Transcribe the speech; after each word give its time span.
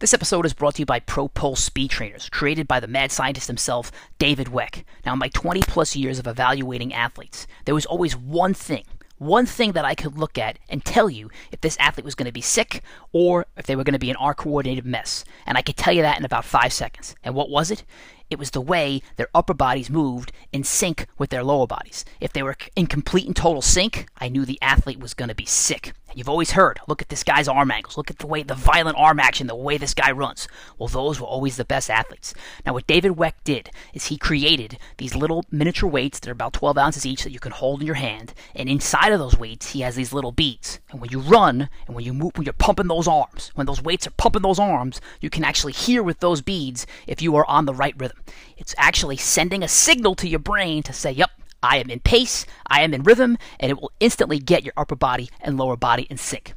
This 0.00 0.14
episode 0.14 0.46
is 0.46 0.52
brought 0.52 0.76
to 0.76 0.82
you 0.82 0.86
by 0.86 1.00
ProPulse 1.00 1.58
Speed 1.58 1.90
Trainers, 1.90 2.28
created 2.28 2.68
by 2.68 2.78
the 2.78 2.86
mad 2.86 3.10
scientist 3.10 3.48
himself, 3.48 3.90
David 4.20 4.46
Weck. 4.46 4.84
Now, 5.04 5.14
in 5.14 5.18
my 5.18 5.26
20 5.30 5.62
plus 5.62 5.96
years 5.96 6.20
of 6.20 6.28
evaluating 6.28 6.94
athletes, 6.94 7.48
there 7.64 7.74
was 7.74 7.84
always 7.84 8.16
one 8.16 8.54
thing, 8.54 8.84
one 9.16 9.44
thing 9.44 9.72
that 9.72 9.84
I 9.84 9.96
could 9.96 10.16
look 10.16 10.38
at 10.38 10.60
and 10.68 10.84
tell 10.84 11.10
you 11.10 11.30
if 11.50 11.62
this 11.62 11.76
athlete 11.80 12.04
was 12.04 12.14
going 12.14 12.26
to 12.26 12.32
be 12.32 12.40
sick 12.40 12.84
or 13.10 13.46
if 13.56 13.66
they 13.66 13.74
were 13.74 13.82
going 13.82 13.94
to 13.94 13.98
be 13.98 14.10
an 14.10 14.14
R 14.20 14.34
coordinated 14.34 14.86
mess. 14.86 15.24
And 15.46 15.58
I 15.58 15.62
could 15.62 15.76
tell 15.76 15.92
you 15.92 16.02
that 16.02 16.16
in 16.16 16.24
about 16.24 16.44
five 16.44 16.72
seconds. 16.72 17.16
And 17.24 17.34
what 17.34 17.50
was 17.50 17.72
it? 17.72 17.82
It 18.30 18.38
was 18.38 18.50
the 18.50 18.60
way 18.60 19.02
their 19.16 19.28
upper 19.34 19.54
bodies 19.54 19.88
moved 19.88 20.32
in 20.52 20.62
sync 20.62 21.06
with 21.16 21.30
their 21.30 21.42
lower 21.42 21.66
bodies. 21.66 22.04
If 22.20 22.32
they 22.32 22.42
were 22.42 22.56
in 22.76 22.86
complete 22.86 23.26
and 23.26 23.34
total 23.34 23.62
sync, 23.62 24.06
I 24.18 24.28
knew 24.28 24.44
the 24.44 24.60
athlete 24.60 25.00
was 25.00 25.14
going 25.14 25.30
to 25.30 25.34
be 25.34 25.46
sick. 25.46 25.92
You've 26.14 26.28
always 26.28 26.52
heard, 26.52 26.80
look 26.88 27.02
at 27.02 27.10
this 27.10 27.22
guy's 27.22 27.48
arm 27.48 27.70
angles, 27.70 27.96
look 27.96 28.10
at 28.10 28.18
the 28.18 28.26
way 28.26 28.42
the 28.42 28.54
violent 28.54 28.96
arm 28.98 29.20
action, 29.20 29.46
the 29.46 29.54
way 29.54 29.76
this 29.76 29.94
guy 29.94 30.10
runs. 30.10 30.48
Well, 30.78 30.88
those 30.88 31.20
were 31.20 31.26
always 31.26 31.56
the 31.56 31.64
best 31.64 31.90
athletes. 31.90 32.34
Now, 32.64 32.72
what 32.72 32.86
David 32.86 33.12
Weck 33.12 33.34
did 33.44 33.70
is 33.92 34.06
he 34.06 34.16
created 34.16 34.78
these 34.96 35.14
little 35.14 35.44
miniature 35.50 35.88
weights 35.88 36.18
that 36.18 36.28
are 36.28 36.32
about 36.32 36.54
12 36.54 36.78
ounces 36.78 37.06
each 37.06 37.24
that 37.24 37.32
you 37.32 37.38
can 37.38 37.52
hold 37.52 37.82
in 37.82 37.86
your 37.86 37.96
hand, 37.96 38.32
and 38.54 38.68
inside 38.68 39.12
of 39.12 39.18
those 39.18 39.38
weights, 39.38 39.72
he 39.72 39.82
has 39.82 39.96
these 39.96 40.12
little 40.12 40.32
beads. 40.32 40.80
And 40.90 41.00
when 41.00 41.10
you 41.10 41.20
run, 41.20 41.68
and 41.86 41.94
when 41.94 42.04
you 42.04 42.14
move, 42.14 42.32
when 42.36 42.46
you're 42.46 42.54
pumping 42.54 42.88
those 42.88 43.06
arms, 43.06 43.52
when 43.54 43.66
those 43.66 43.82
weights 43.82 44.06
are 44.06 44.12
pumping 44.12 44.42
those 44.42 44.58
arms, 44.58 45.00
you 45.20 45.30
can 45.30 45.44
actually 45.44 45.74
hear 45.74 46.02
with 46.02 46.20
those 46.20 46.40
beads 46.40 46.86
if 47.06 47.20
you 47.20 47.36
are 47.36 47.46
on 47.46 47.66
the 47.66 47.74
right 47.74 47.94
rhythm. 47.98 48.17
It's 48.56 48.74
actually 48.78 49.16
sending 49.16 49.62
a 49.62 49.68
signal 49.68 50.14
to 50.16 50.28
your 50.28 50.38
brain 50.38 50.82
to 50.84 50.92
say, 50.92 51.12
yep, 51.12 51.30
I 51.62 51.78
am 51.78 51.90
in 51.90 52.00
pace, 52.00 52.46
I 52.66 52.82
am 52.82 52.94
in 52.94 53.02
rhythm, 53.02 53.38
and 53.58 53.70
it 53.70 53.80
will 53.80 53.92
instantly 54.00 54.38
get 54.38 54.64
your 54.64 54.74
upper 54.76 54.96
body 54.96 55.28
and 55.40 55.56
lower 55.56 55.76
body 55.76 56.06
in 56.10 56.16
sync. 56.16 56.54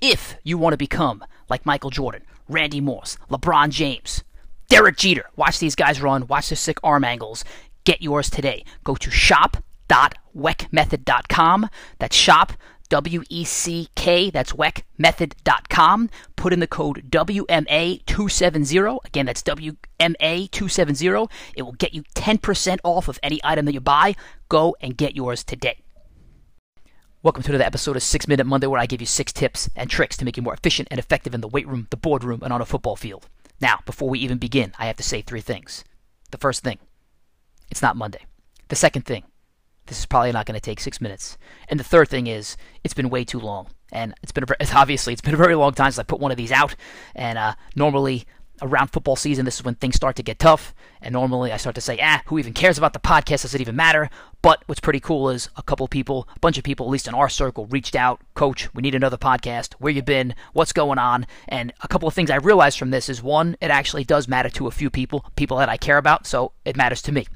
If 0.00 0.36
you 0.42 0.58
want 0.58 0.74
to 0.74 0.78
become 0.78 1.24
like 1.48 1.64
Michael 1.64 1.90
Jordan, 1.90 2.22
Randy 2.48 2.80
Moss, 2.80 3.16
LeBron 3.30 3.70
James, 3.70 4.22
Derek 4.68 4.96
Jeter, 4.96 5.30
watch 5.36 5.58
these 5.58 5.74
guys 5.74 6.02
run, 6.02 6.26
watch 6.26 6.50
their 6.50 6.56
sick 6.56 6.78
arm 6.82 7.04
angles, 7.04 7.44
get 7.84 8.02
yours 8.02 8.28
today. 8.28 8.64
Go 8.82 8.96
to 8.96 9.10
shop.weckmethod.com. 9.10 11.68
That's 11.98 12.16
shop 12.16 12.52
W 12.94 13.24
E 13.28 13.42
C 13.42 13.88
K, 13.96 14.30
that's 14.30 14.52
weckmethod.com. 14.52 16.10
Put 16.36 16.52
in 16.52 16.60
the 16.60 16.68
code 16.68 17.10
WMA270. 17.10 19.04
Again, 19.04 19.26
that's 19.26 19.42
WMA270. 19.42 21.28
It 21.56 21.62
will 21.62 21.72
get 21.72 21.92
you 21.92 22.04
10% 22.14 22.78
off 22.84 23.08
of 23.08 23.18
any 23.20 23.40
item 23.42 23.64
that 23.64 23.74
you 23.74 23.80
buy. 23.80 24.14
Go 24.48 24.76
and 24.80 24.96
get 24.96 25.16
yours 25.16 25.42
today. 25.42 25.82
Welcome 27.24 27.42
to 27.42 27.50
another 27.50 27.64
episode 27.64 27.96
of 27.96 28.04
6 28.04 28.28
Minute 28.28 28.46
Monday, 28.46 28.68
where 28.68 28.78
I 28.78 28.86
give 28.86 29.00
you 29.00 29.08
six 29.08 29.32
tips 29.32 29.68
and 29.74 29.90
tricks 29.90 30.16
to 30.18 30.24
make 30.24 30.36
you 30.36 30.44
more 30.44 30.54
efficient 30.54 30.86
and 30.92 31.00
effective 31.00 31.34
in 31.34 31.40
the 31.40 31.48
weight 31.48 31.66
room, 31.66 31.88
the 31.90 31.96
boardroom, 31.96 32.44
and 32.44 32.52
on 32.52 32.60
a 32.60 32.64
football 32.64 32.94
field. 32.94 33.26
Now, 33.60 33.80
before 33.86 34.08
we 34.08 34.20
even 34.20 34.38
begin, 34.38 34.72
I 34.78 34.86
have 34.86 34.98
to 34.98 35.02
say 35.02 35.20
three 35.20 35.40
things. 35.40 35.82
The 36.30 36.38
first 36.38 36.62
thing, 36.62 36.78
it's 37.72 37.82
not 37.82 37.96
Monday. 37.96 38.24
The 38.68 38.76
second 38.76 39.02
thing, 39.02 39.24
this 39.86 39.98
is 39.98 40.06
probably 40.06 40.32
not 40.32 40.46
going 40.46 40.54
to 40.54 40.60
take 40.60 40.80
six 40.80 41.00
minutes. 41.00 41.36
And 41.68 41.78
the 41.78 41.84
third 41.84 42.08
thing 42.08 42.26
is, 42.26 42.56
it's 42.82 42.94
been 42.94 43.10
way 43.10 43.24
too 43.24 43.40
long, 43.40 43.68
and 43.92 44.14
it's 44.22 44.32
been 44.32 44.44
a, 44.44 44.56
obviously 44.74 45.12
it's 45.12 45.22
been 45.22 45.34
a 45.34 45.38
very 45.38 45.54
long 45.54 45.72
time 45.72 45.90
since 45.90 45.98
I 45.98 46.04
put 46.04 46.20
one 46.20 46.30
of 46.30 46.36
these 46.36 46.52
out. 46.52 46.74
And 47.14 47.38
uh, 47.38 47.54
normally 47.76 48.26
around 48.62 48.88
football 48.88 49.16
season, 49.16 49.44
this 49.44 49.56
is 49.56 49.64
when 49.64 49.74
things 49.74 49.96
start 49.96 50.16
to 50.16 50.22
get 50.22 50.38
tough. 50.38 50.74
And 51.02 51.12
normally 51.12 51.52
I 51.52 51.56
start 51.56 51.74
to 51.74 51.80
say, 51.80 51.98
ah, 52.00 52.22
who 52.26 52.38
even 52.38 52.52
cares 52.52 52.78
about 52.78 52.92
the 52.92 53.00
podcast? 53.00 53.42
Does 53.42 53.54
it 53.54 53.60
even 53.60 53.76
matter? 53.76 54.08
But 54.42 54.62
what's 54.66 54.80
pretty 54.80 55.00
cool 55.00 55.28
is 55.30 55.48
a 55.56 55.62
couple 55.62 55.86
people, 55.88 56.28
a 56.34 56.38
bunch 56.38 56.56
of 56.56 56.64
people, 56.64 56.86
at 56.86 56.90
least 56.90 57.08
in 57.08 57.14
our 57.14 57.28
circle, 57.28 57.66
reached 57.66 57.96
out, 57.96 58.20
Coach, 58.34 58.72
we 58.74 58.82
need 58.82 58.94
another 58.94 59.16
podcast. 59.16 59.74
Where 59.74 59.92
you 59.92 60.02
been? 60.02 60.34
What's 60.52 60.72
going 60.72 60.98
on? 60.98 61.26
And 61.48 61.72
a 61.82 61.88
couple 61.88 62.08
of 62.08 62.14
things 62.14 62.30
I 62.30 62.36
realized 62.36 62.78
from 62.78 62.90
this 62.90 63.08
is 63.08 63.22
one, 63.22 63.56
it 63.60 63.70
actually 63.70 64.04
does 64.04 64.28
matter 64.28 64.50
to 64.50 64.66
a 64.66 64.72
few 64.72 64.90
people, 64.90 65.24
people 65.36 65.56
that 65.58 65.68
I 65.68 65.76
care 65.76 65.98
about, 65.98 66.26
so 66.26 66.52
it 66.64 66.76
matters 66.76 67.02
to 67.02 67.12
me. 67.12 67.26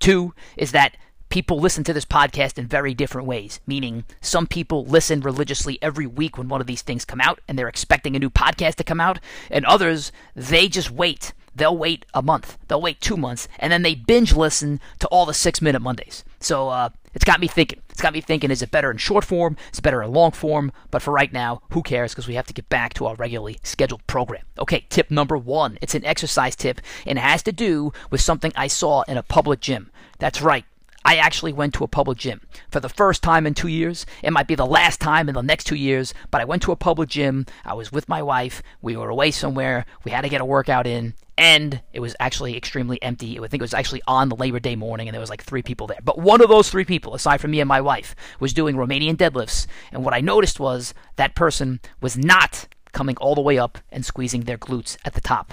Two 0.00 0.34
is 0.56 0.72
that 0.72 0.96
people 1.34 1.58
listen 1.58 1.82
to 1.82 1.92
this 1.92 2.04
podcast 2.04 2.58
in 2.58 2.64
very 2.64 2.94
different 2.94 3.26
ways, 3.26 3.58
meaning 3.66 4.04
some 4.20 4.46
people 4.46 4.84
listen 4.84 5.20
religiously 5.20 5.80
every 5.82 6.06
week 6.06 6.38
when 6.38 6.48
one 6.48 6.60
of 6.60 6.68
these 6.68 6.82
things 6.82 7.04
come 7.04 7.20
out 7.20 7.40
and 7.48 7.58
they're 7.58 7.66
expecting 7.66 8.14
a 8.14 8.20
new 8.20 8.30
podcast 8.30 8.76
to 8.76 8.84
come 8.84 9.00
out, 9.00 9.18
and 9.50 9.66
others, 9.66 10.12
they 10.36 10.68
just 10.68 10.92
wait. 10.92 11.32
They'll 11.52 11.76
wait 11.76 12.06
a 12.14 12.22
month, 12.22 12.56
they'll 12.68 12.80
wait 12.80 13.00
two 13.00 13.16
months, 13.16 13.48
and 13.58 13.72
then 13.72 13.82
they 13.82 13.96
binge 13.96 14.32
listen 14.32 14.78
to 15.00 15.08
all 15.08 15.26
the 15.26 15.34
six 15.34 15.60
minute 15.60 15.82
Mondays. 15.82 16.22
So 16.38 16.68
uh, 16.68 16.90
it's 17.14 17.24
got 17.24 17.40
me 17.40 17.48
thinking. 17.48 17.80
It's 17.90 18.00
got 18.00 18.12
me 18.12 18.20
thinking 18.20 18.52
is 18.52 18.62
it 18.62 18.70
better 18.70 18.92
in 18.92 18.98
short 18.98 19.24
form? 19.24 19.56
Is 19.72 19.80
it 19.80 19.82
better 19.82 20.04
in 20.04 20.12
long 20.12 20.30
form? 20.30 20.70
But 20.92 21.02
for 21.02 21.12
right 21.12 21.32
now, 21.32 21.62
who 21.70 21.82
cares? 21.82 22.12
Because 22.12 22.28
we 22.28 22.34
have 22.34 22.46
to 22.46 22.54
get 22.54 22.68
back 22.68 22.94
to 22.94 23.06
our 23.06 23.16
regularly 23.16 23.58
scheduled 23.64 24.06
program. 24.06 24.44
Okay, 24.56 24.86
tip 24.88 25.10
number 25.10 25.36
one. 25.36 25.78
It's 25.82 25.96
an 25.96 26.04
exercise 26.04 26.54
tip 26.54 26.80
and 27.04 27.18
it 27.18 27.22
has 27.22 27.42
to 27.42 27.52
do 27.52 27.92
with 28.10 28.20
something 28.20 28.52
I 28.54 28.68
saw 28.68 29.02
in 29.08 29.16
a 29.16 29.24
public 29.24 29.58
gym. 29.58 29.90
That's 30.20 30.40
right. 30.40 30.64
I 31.04 31.16
actually 31.16 31.52
went 31.52 31.74
to 31.74 31.84
a 31.84 31.88
public 31.88 32.16
gym 32.16 32.40
for 32.70 32.80
the 32.80 32.88
first 32.88 33.22
time 33.22 33.46
in 33.46 33.52
two 33.52 33.68
years. 33.68 34.06
It 34.22 34.32
might 34.32 34.48
be 34.48 34.54
the 34.54 34.66
last 34.66 35.00
time 35.00 35.28
in 35.28 35.34
the 35.34 35.42
next 35.42 35.64
two 35.64 35.76
years, 35.76 36.14
but 36.30 36.40
I 36.40 36.46
went 36.46 36.62
to 36.62 36.72
a 36.72 36.76
public 36.76 37.10
gym. 37.10 37.44
I 37.64 37.74
was 37.74 37.92
with 37.92 38.08
my 38.08 38.22
wife. 38.22 38.62
We 38.80 38.96
were 38.96 39.10
away 39.10 39.30
somewhere. 39.30 39.84
We 40.04 40.12
had 40.12 40.22
to 40.22 40.30
get 40.30 40.40
a 40.40 40.46
workout 40.46 40.86
in, 40.86 41.12
and 41.36 41.82
it 41.92 42.00
was 42.00 42.16
actually 42.18 42.56
extremely 42.56 43.02
empty. 43.02 43.38
I 43.38 43.46
think 43.48 43.60
it 43.60 43.62
was 43.62 43.74
actually 43.74 44.00
on 44.06 44.30
the 44.30 44.36
Labor 44.36 44.60
Day 44.60 44.76
morning, 44.76 45.06
and 45.06 45.14
there 45.14 45.20
was 45.20 45.30
like 45.30 45.42
three 45.42 45.62
people 45.62 45.86
there. 45.86 46.00
But 46.02 46.18
one 46.18 46.40
of 46.40 46.48
those 46.48 46.70
three 46.70 46.86
people, 46.86 47.14
aside 47.14 47.40
from 47.40 47.50
me 47.50 47.60
and 47.60 47.68
my 47.68 47.82
wife, 47.82 48.16
was 48.40 48.54
doing 48.54 48.76
Romanian 48.76 49.16
deadlifts. 49.16 49.66
And 49.92 50.04
what 50.04 50.14
I 50.14 50.20
noticed 50.20 50.58
was 50.58 50.94
that 51.16 51.34
person 51.34 51.80
was 52.00 52.16
not 52.16 52.66
coming 52.92 53.16
all 53.18 53.34
the 53.34 53.42
way 53.42 53.58
up 53.58 53.78
and 53.92 54.06
squeezing 54.06 54.42
their 54.42 54.58
glutes 54.58 54.96
at 55.04 55.12
the 55.12 55.20
top. 55.20 55.52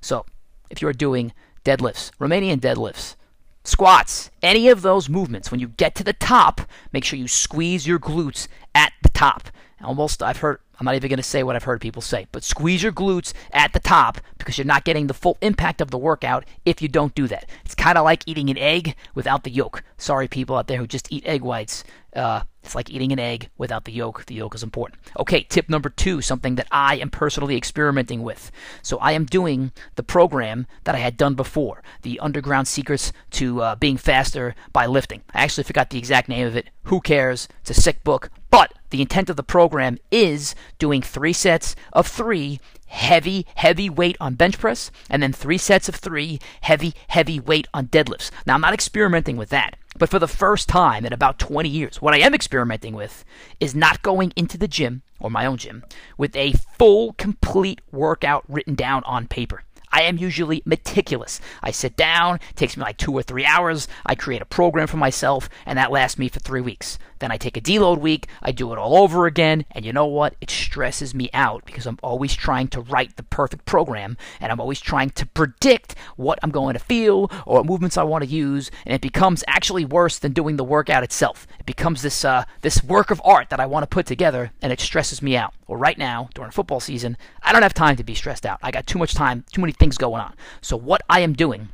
So, 0.00 0.24
if 0.70 0.80
you're 0.80 0.92
doing 0.92 1.32
deadlifts, 1.64 2.12
Romanian 2.20 2.60
deadlifts, 2.60 3.16
squats, 3.64 4.30
any 4.42 4.68
of 4.68 4.82
those 4.82 5.08
movements, 5.08 5.50
when 5.50 5.60
you 5.60 5.68
get 5.68 5.94
to 5.96 6.04
the 6.04 6.12
top, 6.12 6.60
make 6.92 7.04
sure 7.04 7.18
you 7.18 7.28
squeeze 7.28 7.86
your 7.86 7.98
glutes 7.98 8.46
at 8.74 8.92
the 9.02 9.08
top. 9.08 9.48
Almost, 9.84 10.22
I've 10.22 10.38
heard, 10.38 10.58
I'm 10.78 10.84
not 10.84 10.94
even 10.94 11.08
going 11.08 11.18
to 11.18 11.22
say 11.22 11.42
what 11.42 11.56
I've 11.56 11.64
heard 11.64 11.80
people 11.80 12.02
say, 12.02 12.26
but 12.32 12.42
squeeze 12.42 12.82
your 12.82 12.92
glutes 12.92 13.32
at 13.52 13.72
the 13.72 13.80
top 13.80 14.20
because 14.38 14.58
you're 14.58 14.64
not 14.64 14.84
getting 14.84 15.06
the 15.06 15.14
full 15.14 15.38
impact 15.40 15.80
of 15.80 15.90
the 15.90 15.98
workout 15.98 16.44
if 16.64 16.82
you 16.82 16.88
don't 16.88 17.14
do 17.14 17.28
that. 17.28 17.48
It's 17.64 17.74
kind 17.74 17.98
of 17.98 18.04
like 18.04 18.24
eating 18.26 18.50
an 18.50 18.58
egg 18.58 18.96
without 19.14 19.44
the 19.44 19.50
yolk. 19.50 19.82
Sorry, 19.96 20.28
people 20.28 20.56
out 20.56 20.66
there 20.66 20.78
who 20.78 20.86
just 20.86 21.12
eat 21.12 21.26
egg 21.26 21.42
whites. 21.42 21.84
Uh, 22.14 22.42
it's 22.62 22.74
like 22.74 22.90
eating 22.90 23.12
an 23.12 23.18
egg 23.18 23.50
without 23.58 23.84
the 23.84 23.92
yolk. 23.92 24.24
The 24.26 24.34
yolk 24.34 24.54
is 24.54 24.62
important. 24.62 25.00
Okay, 25.18 25.42
tip 25.42 25.68
number 25.68 25.90
two, 25.90 26.22
something 26.22 26.54
that 26.54 26.68
I 26.70 26.96
am 26.96 27.10
personally 27.10 27.56
experimenting 27.56 28.22
with. 28.22 28.50
So 28.82 28.98
I 28.98 29.12
am 29.12 29.26
doing 29.26 29.72
the 29.96 30.02
program 30.02 30.66
that 30.84 30.94
I 30.94 30.98
had 30.98 31.16
done 31.16 31.34
before, 31.34 31.82
the 32.02 32.18
Underground 32.20 32.66
Secrets 32.66 33.12
to 33.32 33.60
uh, 33.60 33.74
Being 33.76 33.96
Faster 33.96 34.54
by 34.72 34.86
Lifting. 34.86 35.22
I 35.34 35.42
actually 35.42 35.64
forgot 35.64 35.90
the 35.90 35.98
exact 35.98 36.28
name 36.28 36.46
of 36.46 36.56
it. 36.56 36.70
Who 36.84 37.00
cares? 37.00 37.48
It's 37.60 37.70
a 37.70 37.74
sick 37.74 38.02
book. 38.02 38.30
But 38.50 38.72
the 38.90 39.00
intent 39.00 39.30
of 39.30 39.36
the 39.36 39.42
program 39.42 39.98
is 40.10 40.54
doing 40.78 41.02
three 41.02 41.32
sets 41.32 41.74
of 41.92 42.06
three 42.06 42.60
heavy, 42.86 43.46
heavy 43.56 43.90
weight 43.90 44.16
on 44.20 44.34
bench 44.34 44.58
press, 44.58 44.90
and 45.10 45.22
then 45.22 45.32
three 45.32 45.58
sets 45.58 45.88
of 45.88 45.96
three 45.96 46.38
heavy, 46.62 46.94
heavy 47.08 47.40
weight 47.40 47.66
on 47.74 47.88
deadlifts. 47.88 48.30
Now, 48.46 48.54
I'm 48.54 48.60
not 48.60 48.74
experimenting 48.74 49.36
with 49.36 49.48
that. 49.50 49.76
But 49.96 50.08
for 50.08 50.18
the 50.18 50.28
first 50.28 50.68
time 50.68 51.06
in 51.06 51.12
about 51.12 51.38
20 51.38 51.68
years, 51.68 52.02
what 52.02 52.14
I 52.14 52.18
am 52.18 52.34
experimenting 52.34 52.94
with 52.94 53.24
is 53.60 53.76
not 53.76 54.02
going 54.02 54.32
into 54.34 54.58
the 54.58 54.66
gym, 54.66 55.02
or 55.20 55.30
my 55.30 55.46
own 55.46 55.56
gym, 55.56 55.84
with 56.18 56.34
a 56.34 56.54
full, 56.78 57.12
complete 57.12 57.80
workout 57.92 58.44
written 58.48 58.74
down 58.74 59.04
on 59.04 59.28
paper. 59.28 59.62
I 59.94 60.02
am 60.02 60.18
usually 60.18 60.60
meticulous. 60.64 61.40
I 61.62 61.70
sit 61.70 61.96
down, 61.96 62.40
takes 62.56 62.76
me 62.76 62.82
like 62.82 62.96
two 62.96 63.12
or 63.12 63.22
three 63.22 63.44
hours. 63.44 63.86
I 64.04 64.16
create 64.16 64.42
a 64.42 64.44
program 64.44 64.88
for 64.88 64.96
myself, 64.96 65.48
and 65.64 65.78
that 65.78 65.92
lasts 65.92 66.18
me 66.18 66.28
for 66.28 66.40
three 66.40 66.60
weeks. 66.60 66.98
Then 67.20 67.30
I 67.30 67.36
take 67.36 67.56
a 67.56 67.60
deload 67.60 68.00
week, 68.00 68.26
I 68.42 68.50
do 68.50 68.72
it 68.72 68.78
all 68.78 68.96
over 68.96 69.26
again, 69.26 69.64
and 69.70 69.84
you 69.84 69.92
know 69.92 70.06
what? 70.06 70.34
It 70.40 70.50
stresses 70.50 71.14
me 71.14 71.30
out 71.32 71.64
because 71.64 71.86
I'm 71.86 71.98
always 72.02 72.34
trying 72.34 72.68
to 72.68 72.80
write 72.80 73.16
the 73.16 73.22
perfect 73.22 73.66
program, 73.66 74.16
and 74.40 74.50
I'm 74.50 74.60
always 74.60 74.80
trying 74.80 75.10
to 75.10 75.26
predict 75.26 75.94
what 76.16 76.40
I'm 76.42 76.50
going 76.50 76.74
to 76.74 76.80
feel 76.80 77.30
or 77.46 77.58
what 77.58 77.66
movements 77.66 77.96
I 77.96 78.02
want 78.02 78.24
to 78.24 78.30
use, 78.30 78.70
and 78.84 78.94
it 78.94 79.00
becomes 79.00 79.44
actually 79.46 79.84
worse 79.84 80.18
than 80.18 80.32
doing 80.32 80.56
the 80.56 80.64
workout 80.64 81.04
itself. 81.04 81.46
It 81.60 81.66
becomes 81.66 82.02
this 82.02 82.24
uh, 82.24 82.44
this 82.62 82.82
work 82.82 83.10
of 83.10 83.22
art 83.24 83.48
that 83.50 83.60
I 83.60 83.66
want 83.66 83.84
to 83.84 83.94
put 83.94 84.06
together, 84.06 84.50
and 84.60 84.72
it 84.72 84.80
stresses 84.80 85.22
me 85.22 85.36
out. 85.36 85.54
Well, 85.66 85.78
right 85.78 85.96
now 85.96 86.28
during 86.34 86.50
football 86.50 86.80
season, 86.80 87.16
I 87.42 87.52
don't 87.52 87.62
have 87.62 87.74
time 87.74 87.96
to 87.96 88.04
be 88.04 88.14
stressed 88.14 88.44
out. 88.44 88.58
I 88.62 88.70
got 88.70 88.86
too 88.86 88.98
much 88.98 89.14
time, 89.14 89.44
too 89.52 89.60
many 89.60 89.72
things 89.72 89.83
going 89.92 90.20
on. 90.20 90.34
So 90.60 90.76
what 90.76 91.02
I 91.08 91.20
am 91.20 91.32
doing 91.32 91.68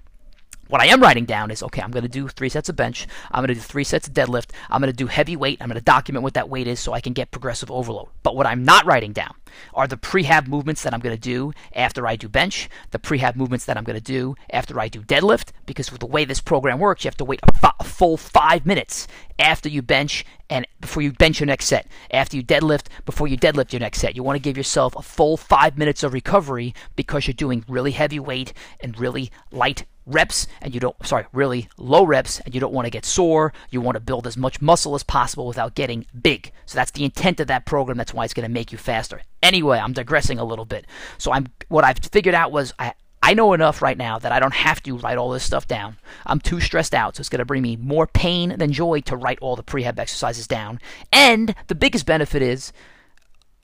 What 0.71 0.81
I 0.81 0.87
am 0.87 1.03
writing 1.03 1.25
down 1.25 1.51
is 1.51 1.65
okay, 1.65 1.83
I'm 1.83 1.91
going 1.91 2.05
to 2.05 2.09
do 2.09 2.29
three 2.29 2.49
sets 2.49 2.69
of 2.69 2.77
bench. 2.77 3.09
I'm 3.33 3.41
going 3.41 3.49
to 3.49 3.55
do 3.55 3.61
three 3.61 3.83
sets 3.83 4.07
of 4.07 4.15
deadlift. 4.15 4.51
I'm 4.71 4.81
going 4.81 4.93
to 4.93 4.97
do 4.97 5.09
heavy 5.09 5.35
weight. 5.35 5.59
I'm 5.61 5.67
going 5.67 5.75
to 5.75 5.85
document 5.85 6.23
what 6.23 6.35
that 6.35 6.49
weight 6.49 6.69
is 6.69 6.79
so 6.79 6.93
I 6.93 7.01
can 7.01 7.13
get 7.13 7.33
progressive 7.33 7.73
overload. 7.73 8.07
But 8.23 8.37
what 8.37 8.47
I'm 8.47 8.63
not 8.63 8.87
writing 8.87 9.13
down 9.13 9.35
are 9.75 9.89
the 9.89 9.97
prehab 9.97 10.47
movements 10.47 10.85
that 10.85 10.95
I'm 10.95 11.01
going 11.01 11.17
to 11.17 11.21
do 11.21 11.53
after 11.75 12.07
I 12.07 12.15
do 12.15 12.29
bench, 12.29 12.69
the 12.93 13.01
prehab 13.01 13.35
movements 13.35 13.65
that 13.65 13.77
I'm 13.77 13.83
going 13.83 13.99
to 13.99 14.01
do 14.01 14.37
after 14.53 14.79
I 14.79 14.87
do 14.87 15.03
deadlift, 15.03 15.51
because 15.67 15.91
with 15.91 15.99
the 15.99 16.07
way 16.07 16.25
this 16.25 16.41
program 16.41 16.79
works, 16.79 17.03
you 17.03 17.09
have 17.09 17.17
to 17.17 17.25
wait 17.25 17.41
a, 17.43 17.67
f- 17.67 17.75
a 17.81 17.85
full 17.85 18.17
five 18.17 18.65
minutes 18.65 19.09
after 19.41 19.69
you 19.69 19.83
bench 19.83 20.25
and 20.49 20.69
before 20.81 21.03
you 21.03 21.11
bench 21.11 21.41
your 21.41 21.49
next 21.49 21.67
set, 21.67 21.89
after 22.13 22.37
you 22.37 22.45
deadlift, 22.45 22.87
before 23.07 23.27
you 23.27 23.37
deadlift 23.37 23.73
your 23.73 23.81
next 23.81 23.99
set. 23.99 24.15
You 24.15 24.23
want 24.23 24.37
to 24.37 24.43
give 24.43 24.57
yourself 24.57 24.95
a 24.95 25.03
full 25.03 25.37
five 25.37 25.77
minutes 25.77 26.05
of 26.05 26.13
recovery 26.13 26.77
because 26.95 27.27
you're 27.27 27.35
doing 27.35 27.65
really 27.67 27.91
heavy 27.91 28.21
weight 28.21 28.53
and 28.79 28.97
really 28.97 29.33
light 29.51 29.85
reps 30.13 30.47
and 30.61 30.75
you 30.75 30.81
don't 30.81 30.97
sorry 31.05 31.27
really 31.33 31.69
low 31.77 32.05
reps 32.05 32.41
and 32.41 32.55
you 32.55 32.61
don't 32.61 32.73
want 32.73 32.87
to 32.87 32.91
get 32.91 33.05
sore 33.05 33.53
you 33.71 33.81
want 33.81 33.97
to 33.97 34.01
build 34.01 34.27
as 34.27 34.37
much 34.37 34.61
muscle 34.61 34.95
as 34.95 35.03
possible 35.03 35.47
without 35.47 35.75
getting 35.75 36.07
big 36.21 36.53
so 36.67 36.77
that's 36.77 36.91
the 36.93 37.05
intent 37.05 37.41
of 37.41 37.47
that 37.47 37.67
program 37.67 37.97
that's 37.97 38.15
why 38.15 38.25
it's 38.25 38.35
going 38.35 38.47
to 38.47 38.53
make 38.53 38.73
you 38.73 38.79
faster 38.79 39.21
anyway 39.43 39.79
i'm 39.79 39.93
digressing 39.93 40.39
a 40.39 40.45
little 40.45 40.65
bit 40.65 40.87
so 41.19 41.33
i'm 41.33 41.47
what 41.69 41.85
i've 41.85 41.99
figured 41.99 42.35
out 42.35 42.53
was 42.53 42.73
i 42.79 42.93
I 43.23 43.35
know 43.35 43.53
enough 43.53 43.83
right 43.83 43.99
now 43.99 44.19
that 44.19 44.33
I 44.33 44.41
don't 44.41 44.55
have 44.55 44.83
to 44.85 44.97
write 44.97 45.19
all 45.19 45.31
this 45.31 45.45
stuff 45.45 45.69
down. 45.69 45.99
I'm 46.25 46.41
too 46.41 46.59
stressed 46.59 46.95
out, 46.95 47.17
so 47.17 47.21
it's 47.21 47.29
going 47.29 47.41
to 47.41 47.45
bring 47.45 47.63
me 47.63 47.77
more 47.77 48.07
pain 48.07 48.57
than 48.57 48.73
joy 48.73 49.03
to 49.03 49.17
write 49.17 49.39
all 49.41 49.57
the 49.57 49.63
prehab 49.63 49.99
exercises 49.99 50.47
down. 50.47 50.81
And 51.13 51.55
the 51.67 51.75
biggest 51.75 52.07
benefit 52.07 52.41
is 52.41 52.73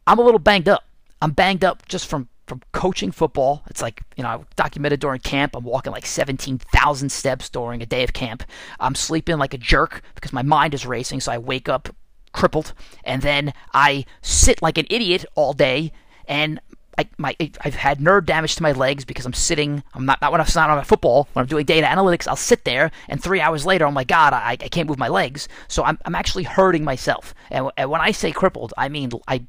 I'm 0.06 0.19
a 0.19 0.22
little 0.22 0.38
banged 0.38 0.69
up. 0.69 0.84
I'm 1.22 1.32
banged 1.32 1.64
up 1.64 1.88
just 1.88 2.06
from 2.06 2.28
from 2.46 2.62
coaching 2.72 3.10
football. 3.10 3.62
It's 3.69 3.82
like, 3.82 4.02
you 4.16 4.22
know, 4.22 4.28
I 4.28 4.38
documented 4.54 5.00
during 5.00 5.20
camp. 5.20 5.56
I'm 5.56 5.64
walking 5.64 5.93
like 5.93 6.06
17,000 6.06 7.10
steps 7.10 7.48
during 7.48 7.82
a 7.82 7.87
day 7.87 8.02
of 8.02 8.12
camp. 8.12 8.44
I'm 8.81 8.94
sleeping 8.94 9.38
like 9.38 9.54
a 9.54 9.58
jerk 9.58 10.02
because 10.14 10.32
my 10.32 10.43
mind 10.43 10.75
is 10.75 10.87
racing, 10.87 11.20
so 11.20 11.32
I 11.32 11.38
wake 11.38 11.69
up 11.69 11.88
crippled. 12.32 12.72
And 13.04 13.22
then 13.22 13.52
I 13.72 14.04
sit 14.22 14.62
like 14.62 14.78
an 14.78 14.87
idiot 14.90 15.25
all 15.34 15.52
day 15.52 15.93
and 16.28 16.60
I, 16.98 17.08
my, 17.19 17.37
I've 17.60 17.75
had 17.75 18.00
nerve 18.00 18.25
damage 18.25 18.56
to 18.56 18.62
my 18.62 18.72
legs 18.72 19.04
because 19.04 19.26
I'm 19.26 19.34
sitting. 19.34 19.82
I'm 19.94 20.06
not, 20.06 20.20
not 20.22 20.32
when 20.32 20.40
I'm 20.40 20.46
not 20.54 20.70
on 20.70 20.78
my 20.78 20.84
football. 20.84 21.28
When 21.32 21.43
I'm 21.43 21.46
doing 21.46 21.66
data 21.66 21.87
analytics, 21.87 22.26
I'll 22.26 22.37
sit 22.37 22.64
there, 22.64 22.90
and 23.08 23.22
three 23.22 23.40
hours 23.40 23.66
later, 23.66 23.84
oh 23.84 23.90
my 23.90 24.04
God, 24.04 24.32
I, 24.32 24.52
I 24.52 24.69
can't 24.69 24.88
move 24.88 24.98
my 24.98 25.08
legs. 25.08 25.48
So 25.69 25.84
I'm, 25.84 25.98
I'm 26.04 26.14
actually 26.14 26.44
hurting 26.44 26.84
myself. 26.84 27.34
And, 27.50 27.70
and 27.76 27.90
when 27.90 28.00
I 28.00 28.12
say 28.12 28.32
crippled, 28.32 28.72
I 28.78 28.88
mean 28.88 29.10
I 29.28 29.44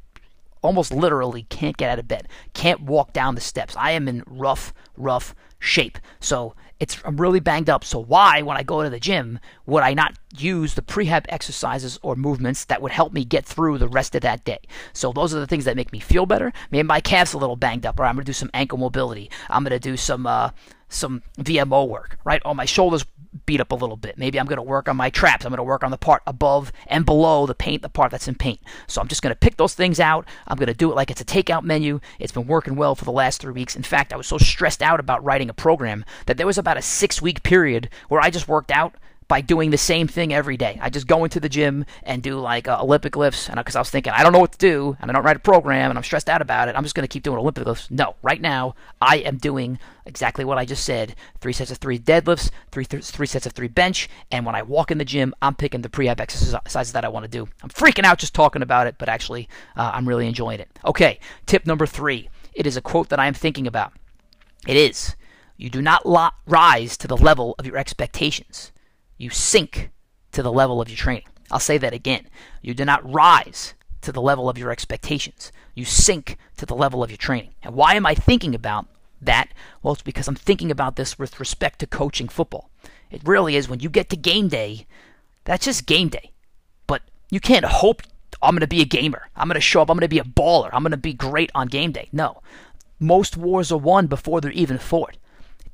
almost 0.68 0.94
literally 0.94 1.44
can't 1.44 1.78
get 1.78 1.90
out 1.90 1.98
of 1.98 2.08
bed, 2.08 2.28
can't 2.54 2.82
walk 2.82 3.14
down 3.14 3.36
the 3.36 3.42
steps. 3.42 3.76
I 3.78 3.92
am 3.92 4.08
in 4.08 4.24
rough, 4.28 4.74
rough 4.98 5.34
shape. 5.60 5.98
So 6.20 6.56
it's 6.80 7.02
I'm 7.06 7.18
really 7.18 7.40
banged 7.40 7.70
up. 7.70 7.84
So 7.84 8.00
why, 8.00 8.42
when 8.42 8.58
I 8.58 8.64
go 8.64 8.84
to 8.84 8.90
the 8.90 9.00
gym, 9.00 9.40
would 9.66 9.82
I 9.82 9.94
not 9.94 10.18
use 10.38 10.76
the 10.76 10.82
prehab 10.82 11.26
exercises 11.30 11.98
or 12.04 12.16
movements 12.16 12.66
that 12.66 12.82
would 12.82 12.92
help 12.92 13.14
me 13.14 13.24
get 13.24 13.46
through 13.46 13.78
the 13.78 13.88
rest 13.88 14.14
of 14.14 14.22
that 14.22 14.44
day? 14.44 14.60
So 14.94 15.12
those 15.12 15.34
are 15.34 15.40
the 15.40 15.48
things 15.48 15.66
that 15.66 15.78
make 15.78 15.92
me 15.92 16.00
feel 16.00 16.26
better. 16.26 16.52
Maybe 16.70 16.84
my 16.84 17.00
calf's 17.00 17.34
a 17.34 17.38
little 17.38 17.56
banged 17.56 17.86
up, 17.86 18.00
or 18.00 18.04
I'm 18.04 18.16
gonna 18.16 18.26
do 18.26 18.34
some 18.34 18.52
ankle 18.54 18.78
mobility. 18.78 19.32
I'm 19.50 19.64
gonna 19.64 19.80
do 19.80 19.98
some 19.98 20.28
uh, 20.28 20.52
some 20.90 21.24
VMO 21.40 21.88
work, 21.88 22.20
right? 22.24 22.42
Oh, 22.46 22.54
my 22.54 22.66
shoulders 22.66 23.06
beat 23.46 23.62
up 23.62 23.72
a 23.72 23.76
little 23.76 23.98
bit. 23.98 24.18
Maybe 24.18 24.40
I'm 24.40 24.46
going 24.46 24.58
to 24.58 24.64
work 24.64 24.88
on 24.88 24.98
my 24.98 25.10
traps. 25.10 25.46
I'm 25.46 25.52
going 25.52 25.58
to 25.58 25.64
work 25.64 25.84
on 25.84 25.92
the 25.92 25.98
part 25.98 26.24
above 26.28 26.72
and 26.88 27.06
below 27.06 27.46
the 27.46 27.56
paint, 27.56 27.82
the 27.82 27.90
part 27.90 28.12
that's 28.12 28.28
in 28.28 28.36
paint. 28.36 28.60
So 28.88 29.02
I'm 29.02 29.08
just 29.08 29.22
going 29.22 29.34
to 29.34 29.40
pick 29.40 29.58
those 29.58 29.74
things 29.74 30.00
out. 30.00 30.28
I'm 30.48 30.58
going 30.58 30.68
to 30.68 30.74
do 30.74 30.92
it 30.92 30.96
like 30.96 31.12
it's 31.12 31.22
a 31.22 31.26
takeout 31.26 31.64
menu. 31.64 32.00
It's 32.20 32.32
been 32.32 32.48
working 32.48 32.76
well 32.76 32.96
for 32.96 33.06
the 33.06 33.12
last 33.12 33.42
three 33.42 33.54
weeks. 33.54 33.76
In 33.76 33.84
fact, 33.84 34.14
I 34.14 34.18
was 34.18 34.28
so 34.28 34.38
stressed 34.38 34.82
out 34.82 35.00
about 35.00 35.24
writing 35.24 35.50
a 35.50 35.54
program 35.54 36.06
that 36.26 36.38
there 36.38 36.48
was 36.48 36.58
about 36.58 36.78
a 36.78 36.82
six 36.82 37.22
week 37.22 37.44
period 37.44 37.90
where 38.10 38.22
I 38.22 38.30
just 38.30 38.48
worked 38.48 38.72
out 38.72 38.96
by 39.28 39.42
doing 39.42 39.72
the 39.72 39.78
same 39.78 40.08
thing 40.08 40.34
every 40.34 40.56
day. 40.56 40.80
I 40.82 40.90
just 40.90 41.08
go 41.08 41.24
into 41.24 41.40
the 41.40 41.50
gym 41.50 41.86
and 42.04 42.24
do 42.24 42.40
like 42.40 42.68
uh, 42.68 42.82
Olympic 42.82 43.16
lifts, 43.16 43.50
and 43.50 43.58
because 43.58 43.76
I 43.76 43.80
was 43.80 43.90
thinking 43.90 44.14
I 44.14 44.24
don't 44.24 44.32
know 44.32 44.40
what 44.40 44.54
to 44.54 44.58
do, 44.58 44.98
and 45.00 45.12
I 45.12 45.14
don't 45.14 45.24
write 45.24 45.36
a 45.36 45.40
program, 45.40 45.92
and 45.92 45.98
I'm 45.98 46.04
stressed 46.04 46.30
out 46.30 46.42
about 46.42 46.70
it. 46.70 46.76
I'm 46.76 46.84
just 46.84 46.96
going 46.96 47.04
to 47.04 47.12
keep 47.12 47.24
doing 47.24 47.38
Olympic 47.38 47.66
lifts. 47.66 47.92
No, 47.92 48.16
right 48.22 48.40
now 48.40 48.76
I 49.02 49.18
am 49.18 49.38
doing 49.38 49.80
exactly 50.06 50.46
what 50.46 50.58
I 50.58 50.66
just 50.66 50.86
said: 50.86 51.16
three 51.42 51.54
sets 51.54 51.72
of 51.72 51.78
three 51.78 52.00
deadlifts, 52.00 52.50
three 52.72 52.86
th- 52.86 53.04
three 53.04 53.28
sets 53.28 53.46
of 53.46 53.52
three 53.52 53.68
bench, 53.68 54.10
and 54.32 54.46
when 54.46 54.56
I 54.56 54.62
walk 54.62 54.92
in 54.92 54.98
the 54.98 55.06
gym, 55.06 55.34
I'm 55.42 55.56
picking 55.56 55.82
the 55.82 55.90
prehab 55.90 56.20
exercises 56.20 56.94
that 56.94 57.06
I 57.06 57.10
want 57.10 57.26
to 57.26 57.32
do. 57.32 57.48
I'm 57.62 57.70
freaking 57.70 58.06
out 58.06 58.20
just 58.20 58.34
talking 58.34 58.62
about 58.62 58.88
it, 58.88 58.96
but 58.98 59.10
actually 59.10 59.50
uh, 59.76 59.92
I'm 59.94 60.08
really 60.08 60.28
enjoying 60.28 60.60
it. 60.60 60.70
Okay, 60.86 61.20
tip 61.46 61.66
number 61.66 61.86
three. 61.86 62.30
It 62.54 62.66
is 62.66 62.78
a 62.78 62.82
quote 62.82 63.10
that 63.10 63.20
I 63.20 63.28
am 63.28 63.34
thinking 63.36 63.68
about. 63.68 63.94
It 64.66 64.78
is. 64.78 65.16
You 65.58 65.70
do 65.70 65.82
not 65.82 66.06
lo- 66.06 66.30
rise 66.48 66.98
to 66.98 67.08
the 67.08 67.18
level 67.18 67.56
of 67.60 67.66
your 67.66 67.78
expectations 67.78 68.72
you 69.18 69.30
sink 69.30 69.92
to 70.32 70.44
the 70.44 70.52
level 70.52 70.82
of 70.82 70.90
your 70.90 70.98
training. 70.98 71.28
I'll 71.52 71.60
say 71.60 71.78
that 71.78 71.94
again. 71.94 72.28
You 72.62 72.74
do 72.74 72.86
not 72.86 73.12
rise 73.12 73.74
to 74.02 74.12
the 74.12 74.22
level 74.22 74.50
of 74.50 74.58
your 74.58 74.72
expectations. 74.72 75.52
You 75.76 75.86
sink 75.86 76.38
to 76.58 76.66
the 76.66 76.76
level 76.76 77.04
of 77.04 77.10
your 77.10 77.18
training. 77.18 77.54
And 77.64 77.76
why 77.76 77.96
am 77.96 78.06
I 78.06 78.16
thinking 78.16 78.54
about 78.54 78.88
that? 79.22 79.50
Well, 79.82 79.94
it's 79.94 80.02
because 80.02 80.28
I'm 80.28 80.36
thinking 80.36 80.72
about 80.72 80.96
this 80.96 81.18
with 81.18 81.40
respect 81.40 81.80
to 81.80 81.88
coaching 81.88 82.28
football. 82.28 82.70
It 83.10 83.22
really 83.26 83.56
is 83.56 83.70
when 83.70 83.80
you 83.80 83.90
get 83.90 84.10
to 84.10 84.18
game 84.18 84.48
day, 84.48 84.86
that's 85.46 85.66
just 85.66 85.86
game 85.86 86.10
day. 86.10 86.32
But 86.86 87.02
you 87.32 87.40
can't 87.40 87.66
hope 87.66 88.02
I'm 88.42 88.54
going 88.54 88.62
to 88.62 88.68
be 88.68 88.82
a 88.82 88.86
gamer. 88.86 89.30
I'm 89.36 89.48
going 89.48 89.56
to 89.56 89.62
show 89.62 89.82
up. 89.82 89.90
I'm 89.90 89.96
going 89.96 90.02
to 90.02 90.08
be 90.08 90.20
a 90.20 90.24
baller. 90.24 90.70
I'm 90.72 90.84
going 90.84 90.92
to 90.92 90.98
be 90.98 91.14
great 91.14 91.52
on 91.56 91.68
game 91.68 91.92
day. 91.92 92.10
No. 92.12 92.42
Most 93.00 93.38
wars 93.38 93.72
are 93.72 93.78
won 93.78 94.08
before 94.08 94.42
they're 94.42 94.52
even 94.52 94.78
fought. 94.78 95.18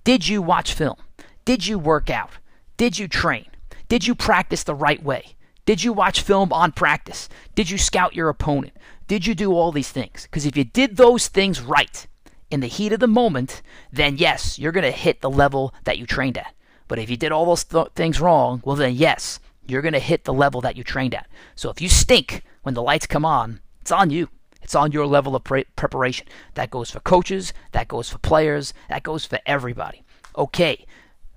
Did 0.03 0.27
you 0.27 0.41
watch 0.41 0.73
film? 0.73 0.97
Did 1.45 1.67
you 1.67 1.79
work 1.79 2.09
out? 2.09 2.31
Did 2.77 2.97
you 2.97 3.07
train? 3.07 3.47
Did 3.87 4.07
you 4.07 4.15
practice 4.15 4.63
the 4.63 4.75
right 4.75 5.01
way? 5.03 5.35
Did 5.65 5.83
you 5.83 5.93
watch 5.93 6.21
film 6.21 6.51
on 6.51 6.71
practice? 6.71 7.29
Did 7.55 7.69
you 7.69 7.77
scout 7.77 8.15
your 8.15 8.29
opponent? 8.29 8.73
Did 9.07 9.25
you 9.25 9.35
do 9.35 9.53
all 9.53 9.71
these 9.71 9.91
things? 9.91 10.23
Because 10.23 10.45
if 10.45 10.57
you 10.57 10.63
did 10.63 10.97
those 10.97 11.27
things 11.27 11.61
right 11.61 12.05
in 12.49 12.59
the 12.59 12.67
heat 12.67 12.91
of 12.91 12.99
the 12.99 13.07
moment, 13.07 13.61
then 13.91 14.17
yes, 14.17 14.59
you're 14.59 14.71
going 14.71 14.83
to 14.83 14.91
hit 14.91 15.21
the 15.21 15.29
level 15.29 15.73
that 15.85 15.97
you 15.97 16.05
trained 16.05 16.37
at. 16.37 16.53
But 16.87 16.99
if 16.99 17.09
you 17.09 17.17
did 17.17 17.31
all 17.31 17.45
those 17.45 17.63
th- 17.63 17.87
things 17.95 18.19
wrong, 18.19 18.61
well, 18.65 18.75
then 18.75 18.95
yes, 18.95 19.39
you're 19.65 19.81
going 19.81 19.93
to 19.93 19.99
hit 19.99 20.25
the 20.25 20.33
level 20.33 20.61
that 20.61 20.75
you 20.75 20.83
trained 20.83 21.15
at. 21.15 21.27
So 21.55 21.69
if 21.69 21.81
you 21.81 21.89
stink 21.89 22.43
when 22.63 22.75
the 22.75 22.83
lights 22.83 23.07
come 23.07 23.25
on, 23.25 23.61
it's 23.81 23.91
on 23.91 24.09
you. 24.09 24.29
It's 24.61 24.75
on 24.75 24.91
your 24.91 25.05
level 25.05 25.35
of 25.35 25.43
pre- 25.43 25.65
preparation. 25.75 26.27
That 26.55 26.71
goes 26.71 26.89
for 26.89 26.99
coaches, 27.01 27.53
that 27.71 27.87
goes 27.87 28.09
for 28.09 28.17
players, 28.19 28.73
that 28.89 29.03
goes 29.03 29.25
for 29.25 29.39
everybody. 29.45 30.03
Okay, 30.37 30.85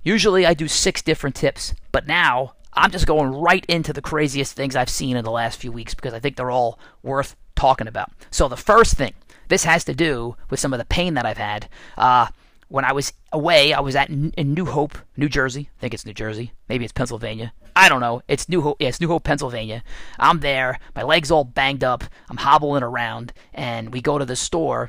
Usually 0.06 0.46
I 0.46 0.54
do 0.54 0.68
six 0.68 1.02
different 1.02 1.34
tips, 1.34 1.74
but 1.90 2.06
now 2.06 2.54
I'm 2.74 2.92
just 2.92 3.08
going 3.08 3.32
right 3.32 3.66
into 3.66 3.92
the 3.92 4.00
craziest 4.00 4.52
things 4.52 4.76
I've 4.76 4.88
seen 4.88 5.16
in 5.16 5.24
the 5.24 5.32
last 5.32 5.58
few 5.58 5.72
weeks 5.72 5.96
because 5.96 6.14
I 6.14 6.20
think 6.20 6.36
they're 6.36 6.48
all 6.48 6.78
worth 7.02 7.34
talking 7.56 7.88
about. 7.88 8.12
So 8.30 8.46
the 8.46 8.56
first 8.56 8.94
thing, 8.94 9.14
this 9.48 9.64
has 9.64 9.82
to 9.82 9.96
do 9.96 10.36
with 10.48 10.60
some 10.60 10.72
of 10.72 10.78
the 10.78 10.84
pain 10.84 11.14
that 11.14 11.26
I've 11.26 11.38
had. 11.38 11.68
Uh, 11.98 12.28
when 12.68 12.84
I 12.84 12.92
was 12.92 13.14
away, 13.32 13.72
I 13.72 13.80
was 13.80 13.96
at 13.96 14.08
in 14.08 14.32
New 14.36 14.66
Hope, 14.66 14.96
New 15.16 15.28
Jersey. 15.28 15.70
I 15.76 15.80
think 15.80 15.92
it's 15.92 16.06
New 16.06 16.14
Jersey. 16.14 16.52
Maybe 16.68 16.84
it's 16.84 16.92
Pennsylvania. 16.92 17.52
I 17.74 17.88
don't 17.88 18.00
know. 18.00 18.22
It's 18.28 18.48
New 18.48 18.60
Hope. 18.60 18.76
Yeah, 18.78 18.90
it's 18.90 19.00
New 19.00 19.08
Hope, 19.08 19.24
Pennsylvania. 19.24 19.82
I'm 20.20 20.38
there. 20.38 20.78
My 20.94 21.02
legs 21.02 21.32
all 21.32 21.42
banged 21.42 21.82
up. 21.82 22.04
I'm 22.30 22.36
hobbling 22.36 22.84
around, 22.84 23.32
and 23.52 23.92
we 23.92 24.00
go 24.00 24.18
to 24.18 24.24
the 24.24 24.36
store, 24.36 24.88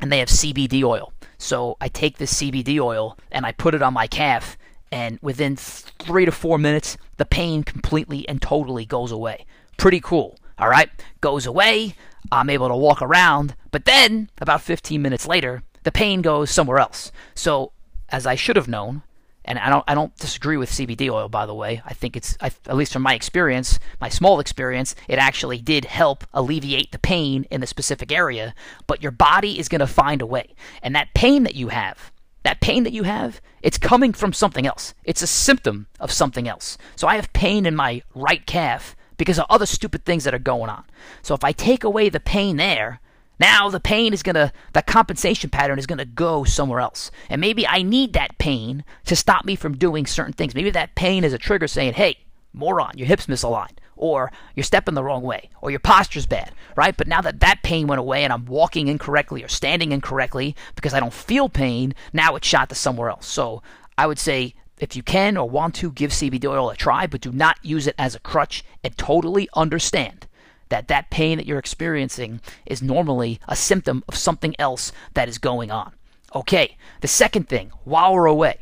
and 0.00 0.10
they 0.10 0.20
have 0.20 0.28
CBD 0.28 0.82
oil. 0.84 1.12
So 1.38 1.76
I 1.80 1.88
take 1.88 2.18
this 2.18 2.34
CBD 2.34 2.80
oil 2.80 3.16
and 3.30 3.46
I 3.46 3.52
put 3.52 3.74
it 3.74 3.82
on 3.82 3.94
my 3.94 4.06
calf, 4.06 4.58
and 4.90 5.18
within 5.22 5.56
three 5.56 6.24
to 6.24 6.32
four 6.32 6.58
minutes, 6.58 6.96
the 7.16 7.24
pain 7.24 7.62
completely 7.62 8.28
and 8.28 8.42
totally 8.42 8.84
goes 8.84 9.12
away. 9.12 9.46
Pretty 9.76 10.00
cool. 10.00 10.38
All 10.58 10.68
right, 10.68 10.90
goes 11.20 11.46
away. 11.46 11.94
I'm 12.32 12.50
able 12.50 12.68
to 12.68 12.76
walk 12.76 13.00
around, 13.00 13.54
but 13.70 13.84
then 13.84 14.28
about 14.40 14.60
15 14.60 15.00
minutes 15.00 15.26
later, 15.26 15.62
the 15.84 15.92
pain 15.92 16.20
goes 16.20 16.50
somewhere 16.50 16.78
else. 16.78 17.12
So, 17.34 17.72
as 18.08 18.26
I 18.26 18.34
should 18.34 18.56
have 18.56 18.68
known, 18.68 19.02
and 19.48 19.58
I 19.58 19.70
don't 19.70 19.84
I 19.88 19.94
don't 19.94 20.14
disagree 20.18 20.58
with 20.58 20.70
CBD 20.70 21.10
oil 21.10 21.28
by 21.28 21.46
the 21.46 21.54
way. 21.54 21.82
I 21.84 21.94
think 21.94 22.16
it's 22.16 22.36
I, 22.40 22.52
at 22.66 22.76
least 22.76 22.92
from 22.92 23.02
my 23.02 23.14
experience, 23.14 23.80
my 24.00 24.10
small 24.10 24.40
experience, 24.40 24.94
it 25.08 25.18
actually 25.18 25.58
did 25.58 25.86
help 25.86 26.24
alleviate 26.34 26.92
the 26.92 26.98
pain 26.98 27.46
in 27.50 27.62
the 27.62 27.66
specific 27.66 28.12
area, 28.12 28.54
but 28.86 29.02
your 29.02 29.10
body 29.10 29.58
is 29.58 29.68
going 29.68 29.80
to 29.80 29.86
find 29.86 30.20
a 30.20 30.26
way. 30.26 30.54
And 30.82 30.94
that 30.94 31.14
pain 31.14 31.44
that 31.44 31.54
you 31.54 31.68
have, 31.68 32.12
that 32.42 32.60
pain 32.60 32.84
that 32.84 32.92
you 32.92 33.04
have, 33.04 33.40
it's 33.62 33.78
coming 33.78 34.12
from 34.12 34.34
something 34.34 34.66
else. 34.66 34.94
It's 35.02 35.22
a 35.22 35.26
symptom 35.26 35.86
of 35.98 36.12
something 36.12 36.46
else. 36.46 36.76
So 36.94 37.08
I 37.08 37.16
have 37.16 37.32
pain 37.32 37.64
in 37.64 37.74
my 37.74 38.02
right 38.14 38.44
calf 38.46 38.94
because 39.16 39.38
of 39.38 39.46
other 39.48 39.66
stupid 39.66 40.04
things 40.04 40.24
that 40.24 40.34
are 40.34 40.38
going 40.38 40.68
on. 40.68 40.84
So 41.22 41.34
if 41.34 41.42
I 41.42 41.52
take 41.52 41.84
away 41.84 42.10
the 42.10 42.20
pain 42.20 42.58
there, 42.58 43.00
now 43.38 43.68
the 43.68 43.80
pain 43.80 44.12
is 44.12 44.22
gonna, 44.22 44.52
the 44.72 44.82
compensation 44.82 45.50
pattern 45.50 45.78
is 45.78 45.86
gonna 45.86 46.04
go 46.04 46.44
somewhere 46.44 46.80
else. 46.80 47.10
And 47.28 47.40
maybe 47.40 47.66
I 47.66 47.82
need 47.82 48.12
that 48.14 48.38
pain 48.38 48.84
to 49.06 49.16
stop 49.16 49.44
me 49.44 49.56
from 49.56 49.76
doing 49.76 50.06
certain 50.06 50.32
things. 50.32 50.54
Maybe 50.54 50.70
that 50.70 50.94
pain 50.94 51.24
is 51.24 51.32
a 51.32 51.38
trigger 51.38 51.68
saying, 51.68 51.94
hey, 51.94 52.18
moron, 52.52 52.96
your 52.96 53.06
hips 53.06 53.26
misaligned, 53.26 53.78
or 53.96 54.32
you're 54.54 54.64
stepping 54.64 54.94
the 54.94 55.04
wrong 55.04 55.22
way, 55.22 55.50
or 55.60 55.70
your 55.70 55.80
posture's 55.80 56.26
bad, 56.26 56.52
right? 56.76 56.96
But 56.96 57.08
now 57.08 57.20
that 57.20 57.40
that 57.40 57.62
pain 57.62 57.86
went 57.86 58.00
away 58.00 58.24
and 58.24 58.32
I'm 58.32 58.46
walking 58.46 58.88
incorrectly 58.88 59.42
or 59.42 59.48
standing 59.48 59.92
incorrectly 59.92 60.56
because 60.74 60.94
I 60.94 61.00
don't 61.00 61.12
feel 61.12 61.48
pain, 61.48 61.94
now 62.12 62.36
it's 62.36 62.46
shot 62.46 62.68
to 62.68 62.74
somewhere 62.74 63.10
else. 63.10 63.26
So 63.26 63.62
I 63.96 64.06
would 64.06 64.18
say 64.18 64.54
if 64.78 64.94
you 64.96 65.02
can 65.02 65.36
or 65.36 65.48
want 65.48 65.74
to, 65.76 65.90
give 65.90 66.10
CBD 66.10 66.44
oil 66.46 66.70
a 66.70 66.76
try, 66.76 67.06
but 67.06 67.20
do 67.20 67.32
not 67.32 67.58
use 67.62 67.86
it 67.86 67.94
as 67.98 68.14
a 68.14 68.20
crutch 68.20 68.64
and 68.84 68.96
totally 68.96 69.48
understand 69.54 70.26
that 70.68 70.88
that 70.88 71.10
pain 71.10 71.38
that 71.38 71.46
you're 71.46 71.58
experiencing 71.58 72.40
is 72.66 72.82
normally 72.82 73.40
a 73.48 73.56
symptom 73.56 74.04
of 74.08 74.16
something 74.16 74.54
else 74.58 74.92
that 75.14 75.28
is 75.28 75.38
going 75.38 75.70
on. 75.70 75.92
Okay, 76.34 76.76
the 77.00 77.08
second 77.08 77.48
thing, 77.48 77.70
while 77.84 78.12
we're 78.12 78.26
away, 78.26 78.58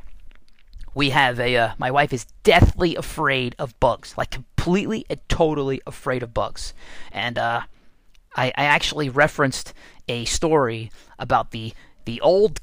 we 0.95 1.11
have 1.11 1.41
a, 1.41 1.57
uh, 1.57 1.71
my 1.79 1.91
wife 1.91 2.13
is 2.13 2.27
deathly 2.43 2.95
afraid 2.97 3.55
of 3.59 3.79
bugs, 3.81 4.15
like 4.17 4.31
completely 4.31 5.05
and 5.11 5.21
totally 5.29 5.83
afraid 5.87 6.23
of 6.23 6.33
bugs. 6.33 6.73
And, 7.13 7.39
uh, 7.39 7.63
I, 8.37 8.49
I 8.57 8.65
actually 8.65 9.09
referenced 9.09 9.73
a 10.09 10.25
story 10.27 10.91
about 11.19 11.51
the, 11.51 11.73
the 12.05 12.21
old 12.21 12.61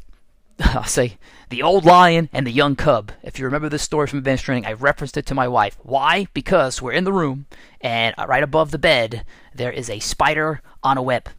I'll 0.59 0.83
say 0.83 1.17
the 1.49 1.63
old 1.63 1.85
lion 1.85 2.29
and 2.31 2.45
the 2.45 2.51
young 2.51 2.75
cub. 2.75 3.11
If 3.21 3.39
you 3.39 3.45
remember 3.45 3.69
this 3.69 3.81
story 3.81 4.07
from 4.07 4.19
advanced 4.19 4.45
training, 4.45 4.65
I 4.65 4.73
referenced 4.73 5.17
it 5.17 5.25
to 5.27 5.35
my 5.35 5.47
wife. 5.47 5.77
Why? 5.81 6.27
Because 6.33 6.81
we're 6.81 6.93
in 6.93 7.03
the 7.03 7.13
room 7.13 7.45
and 7.81 8.15
uh, 8.17 8.25
right 8.27 8.43
above 8.43 8.71
the 8.71 8.77
bed 8.77 9.25
there 9.53 9.71
is 9.71 9.89
a 9.89 9.99
spider 9.99 10.61
on 10.81 10.97
a 10.97 11.01
web, 11.01 11.29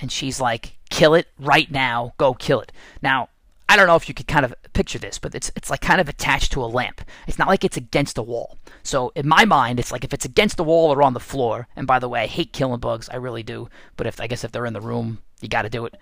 and 0.00 0.10
she's 0.10 0.40
like, 0.40 0.78
"Kill 0.90 1.14
it 1.14 1.28
right 1.38 1.70
now! 1.70 2.14
Go 2.18 2.34
kill 2.34 2.60
it!" 2.60 2.72
Now, 3.00 3.28
I 3.68 3.76
don't 3.76 3.86
know 3.86 3.96
if 3.96 4.08
you 4.08 4.14
could 4.14 4.28
kind 4.28 4.44
of 4.44 4.54
picture 4.74 4.98
this, 4.98 5.18
but 5.18 5.34
it's 5.34 5.50
it's 5.56 5.70
like 5.70 5.80
kind 5.80 6.00
of 6.00 6.08
attached 6.08 6.52
to 6.52 6.62
a 6.62 6.66
lamp. 6.66 7.00
It's 7.26 7.38
not 7.38 7.48
like 7.48 7.64
it's 7.64 7.76
against 7.76 8.18
a 8.18 8.22
wall. 8.22 8.58
So 8.82 9.12
in 9.14 9.26
my 9.26 9.44
mind, 9.44 9.78
it's 9.78 9.92
like 9.92 10.04
if 10.04 10.12
it's 10.12 10.24
against 10.24 10.56
the 10.56 10.64
wall 10.64 10.92
or 10.92 11.02
on 11.02 11.14
the 11.14 11.20
floor. 11.20 11.68
And 11.76 11.86
by 11.86 11.98
the 11.98 12.08
way, 12.08 12.22
I 12.22 12.26
hate 12.26 12.52
killing 12.52 12.80
bugs. 12.80 13.08
I 13.08 13.16
really 13.16 13.42
do. 13.42 13.68
But 13.96 14.06
if 14.06 14.20
I 14.20 14.26
guess 14.26 14.44
if 14.44 14.52
they're 14.52 14.66
in 14.66 14.74
the 14.74 14.80
room, 14.80 15.18
you 15.40 15.48
got 15.48 15.62
to 15.62 15.70
do 15.70 15.86
it. 15.86 15.94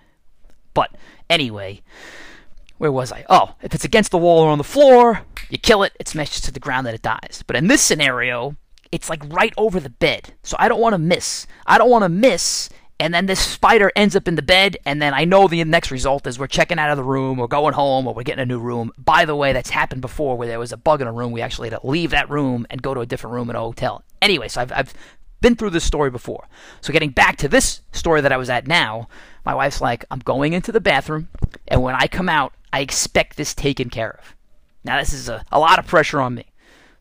But 0.73 0.91
anyway, 1.29 1.81
where 2.81 2.91
was 2.91 3.11
I? 3.11 3.23
Oh, 3.29 3.53
if 3.61 3.75
it's 3.75 3.85
against 3.85 4.09
the 4.09 4.17
wall 4.17 4.39
or 4.39 4.49
on 4.49 4.57
the 4.57 4.63
floor, 4.63 5.21
you 5.51 5.59
kill 5.59 5.83
it, 5.83 5.93
it 5.99 6.07
smashes 6.07 6.41
to 6.41 6.51
the 6.51 6.59
ground 6.59 6.87
and 6.87 6.95
it 6.95 7.03
dies. 7.03 7.43
But 7.45 7.55
in 7.55 7.67
this 7.67 7.79
scenario, 7.79 8.55
it's 8.91 9.07
like 9.07 9.21
right 9.31 9.53
over 9.55 9.79
the 9.79 9.91
bed. 9.91 10.33
So 10.41 10.55
I 10.57 10.67
don't 10.67 10.81
want 10.81 10.93
to 10.93 10.97
miss. 10.97 11.45
I 11.67 11.77
don't 11.77 11.91
want 11.91 12.05
to 12.05 12.09
miss 12.09 12.71
and 12.99 13.13
then 13.13 13.27
this 13.27 13.39
spider 13.39 13.91
ends 13.95 14.15
up 14.15 14.27
in 14.27 14.33
the 14.33 14.41
bed 14.41 14.77
and 14.83 14.99
then 14.99 15.13
I 15.13 15.25
know 15.25 15.47
the 15.47 15.63
next 15.63 15.91
result 15.91 16.25
is 16.25 16.39
we're 16.39 16.47
checking 16.47 16.79
out 16.79 16.89
of 16.89 16.97
the 16.97 17.03
room 17.03 17.39
or 17.39 17.47
going 17.47 17.75
home 17.75 18.07
or 18.07 18.15
we're 18.15 18.23
getting 18.23 18.41
a 18.41 18.47
new 18.47 18.59
room. 18.59 18.91
By 18.97 19.25
the 19.25 19.35
way, 19.35 19.53
that's 19.53 19.69
happened 19.69 20.01
before 20.01 20.35
where 20.35 20.47
there 20.47 20.57
was 20.57 20.71
a 20.71 20.77
bug 20.77 21.01
in 21.01 21.07
a 21.07 21.13
room. 21.13 21.31
We 21.31 21.41
actually 21.41 21.69
had 21.69 21.81
to 21.81 21.87
leave 21.87 22.09
that 22.09 22.31
room 22.31 22.65
and 22.71 22.81
go 22.81 22.95
to 22.95 23.01
a 23.01 23.05
different 23.05 23.35
room 23.35 23.51
in 23.51 23.55
a 23.55 23.59
hotel. 23.59 24.03
Anyway, 24.23 24.47
so 24.47 24.61
I've, 24.61 24.71
I've 24.71 24.93
been 25.39 25.55
through 25.55 25.71
this 25.71 25.83
story 25.83 26.09
before. 26.09 26.47
So 26.81 26.91
getting 26.91 27.11
back 27.11 27.37
to 27.37 27.47
this 27.47 27.81
story 27.91 28.21
that 28.21 28.31
I 28.31 28.37
was 28.37 28.49
at 28.49 28.67
now, 28.67 29.07
my 29.45 29.53
wife's 29.53 29.81
like, 29.81 30.05
I'm 30.09 30.19
going 30.19 30.53
into 30.53 30.71
the 30.71 30.81
bathroom, 30.81 31.29
and 31.67 31.81
when 31.81 31.95
I 31.95 32.07
come 32.07 32.29
out, 32.29 32.53
I 32.73 32.81
expect 32.81 33.37
this 33.37 33.53
taken 33.53 33.89
care 33.89 34.11
of. 34.19 34.35
Now, 34.83 34.99
this 34.99 35.13
is 35.13 35.29
a, 35.29 35.43
a 35.51 35.59
lot 35.59 35.79
of 35.79 35.87
pressure 35.87 36.21
on 36.21 36.35
me. 36.35 36.45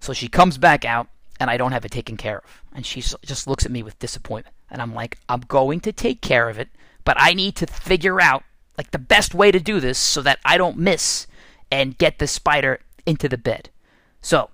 So 0.01 0.13
she 0.13 0.29
comes 0.29 0.59
back 0.59 0.85
out, 0.85 1.09
and 1.39 1.51
I 1.51 1.57
don't 1.57 1.73
have 1.73 1.85
it 1.85 1.91
taken 1.91 2.17
care 2.17 2.39
of. 2.39 2.63
And 2.75 2.85
she 2.85 3.01
just 3.01 3.47
looks 3.47 3.65
at 3.65 3.73
me 3.73 3.83
with 3.83 3.99
disappointment. 3.99 4.55
And 4.71 4.81
I'm 4.81 4.95
like, 4.95 5.19
I'm 5.29 5.41
going 5.41 5.81
to 5.81 5.93
take 5.93 6.21
care 6.21 6.49
of 6.49 6.59
it, 6.59 6.69
but 7.05 7.17
I 7.19 7.33
need 7.33 7.57
to 7.57 7.67
figure 7.67 8.21
out 8.21 8.45
like 8.79 8.93
the 8.93 8.99
best 8.99 9.35
way 9.35 9.51
to 9.51 9.61
do 9.61 9.81
this 9.81 9.99
so 9.99 10.23
that 10.23 10.39
I 10.45 10.57
don't 10.57 10.79
miss 10.79 11.27
and 11.71 11.99
get 11.99 12.19
the 12.19 12.27
spider 12.27 12.81
into 13.05 13.29
the 13.29 13.39
bed. 13.39 13.71
So, 14.23 14.51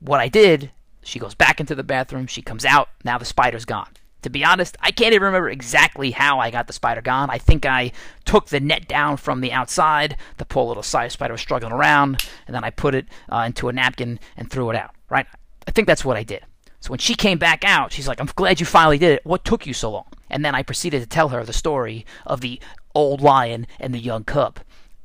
what 0.00 0.20
I 0.20 0.28
did, 0.28 0.70
she 1.02 1.18
goes 1.18 1.34
back 1.34 1.60
into 1.60 1.74
the 1.74 1.82
bathroom, 1.82 2.26
she 2.26 2.42
comes 2.42 2.64
out, 2.64 2.88
now 3.04 3.18
the 3.18 3.24
spider's 3.24 3.64
gone. 3.64 3.90
To 4.22 4.30
be 4.30 4.44
honest, 4.44 4.76
I 4.80 4.92
can't 4.92 5.14
even 5.14 5.26
remember 5.26 5.50
exactly 5.50 6.12
how 6.12 6.38
I 6.38 6.50
got 6.50 6.68
the 6.68 6.72
spider 6.72 7.02
gone. 7.02 7.28
I 7.28 7.38
think 7.38 7.66
I 7.66 7.92
took 8.24 8.46
the 8.46 8.60
net 8.60 8.86
down 8.86 9.16
from 9.16 9.40
the 9.40 9.52
outside. 9.52 10.16
The 10.38 10.44
poor 10.44 10.64
little 10.66 10.82
size 10.82 11.12
spider 11.12 11.34
was 11.34 11.40
struggling 11.40 11.72
around, 11.72 12.24
and 12.46 12.54
then 12.54 12.62
I 12.62 12.70
put 12.70 12.94
it 12.94 13.06
uh, 13.28 13.44
into 13.46 13.68
a 13.68 13.72
napkin 13.72 14.20
and 14.36 14.50
threw 14.50 14.70
it 14.70 14.76
out. 14.76 14.94
Right? 15.10 15.26
I 15.66 15.72
think 15.72 15.86
that's 15.86 16.04
what 16.04 16.16
I 16.16 16.22
did. 16.22 16.44
So 16.80 16.90
when 16.90 16.98
she 16.98 17.14
came 17.14 17.38
back 17.38 17.64
out, 17.64 17.92
she's 17.92 18.08
like, 18.08 18.20
I'm 18.20 18.28
glad 18.34 18.58
you 18.58 18.66
finally 18.66 18.98
did 18.98 19.12
it. 19.12 19.26
What 19.26 19.44
took 19.44 19.66
you 19.66 19.74
so 19.74 19.90
long? 19.90 20.06
And 20.30 20.44
then 20.44 20.54
I 20.54 20.62
proceeded 20.62 21.00
to 21.00 21.08
tell 21.08 21.28
her 21.28 21.44
the 21.44 21.52
story 21.52 22.06
of 22.26 22.40
the 22.40 22.60
old 22.94 23.20
lion 23.20 23.66
and 23.78 23.94
the 23.94 24.00
young 24.00 24.24
cub. 24.24 24.58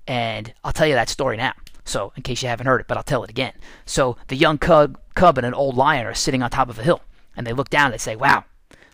And 0.07 0.53
I'll 0.63 0.73
tell 0.73 0.87
you 0.87 0.95
that 0.95 1.09
story 1.09 1.37
now. 1.37 1.53
So, 1.85 2.11
in 2.15 2.23
case 2.23 2.41
you 2.41 2.49
haven't 2.49 2.67
heard 2.67 2.81
it, 2.81 2.87
but 2.87 2.97
I'll 2.97 3.03
tell 3.03 3.23
it 3.23 3.29
again. 3.29 3.53
So, 3.85 4.17
the 4.27 4.35
young 4.35 4.57
cub, 4.57 4.99
cub 5.15 5.37
and 5.37 5.47
an 5.47 5.53
old 5.53 5.77
lion 5.77 6.05
are 6.05 6.13
sitting 6.13 6.41
on 6.41 6.49
top 6.49 6.69
of 6.69 6.79
a 6.79 6.83
hill. 6.83 7.01
And 7.35 7.45
they 7.45 7.53
look 7.53 7.69
down 7.69 7.85
and 7.85 7.93
they 7.93 7.99
say, 7.99 8.15
Wow, 8.15 8.45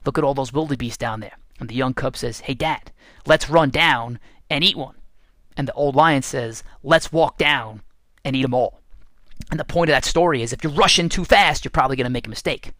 Look 0.05 0.17
at 0.17 0.23
all 0.23 0.33
those 0.33 0.53
wildebeest 0.53 0.99
down 0.99 1.19
there. 1.19 1.37
And 1.59 1.69
the 1.69 1.75
young 1.75 1.93
cub 1.93 2.17
says, 2.17 2.41
Hey, 2.41 2.53
Dad, 2.53 2.91
let's 3.25 3.49
run 3.49 3.69
down 3.69 4.19
and 4.49 4.63
eat 4.63 4.75
one. 4.75 4.95
And 5.55 5.67
the 5.67 5.73
old 5.73 5.95
lion 5.95 6.21
says, 6.21 6.63
Let's 6.83 7.11
walk 7.11 7.37
down 7.37 7.81
and 8.25 8.35
eat 8.35 8.41
them 8.41 8.53
all. 8.53 8.79
And 9.51 9.59
the 9.59 9.65
point 9.65 9.89
of 9.89 9.93
that 9.93 10.05
story 10.05 10.41
is 10.41 10.53
if 10.53 10.63
you 10.63 10.69
rush 10.69 10.99
in 10.99 11.09
too 11.09 11.25
fast, 11.25 11.63
you're 11.63 11.71
probably 11.71 11.95
going 11.95 12.05
to 12.05 12.11
make 12.11 12.27
a 12.27 12.29
mistake. 12.29 12.71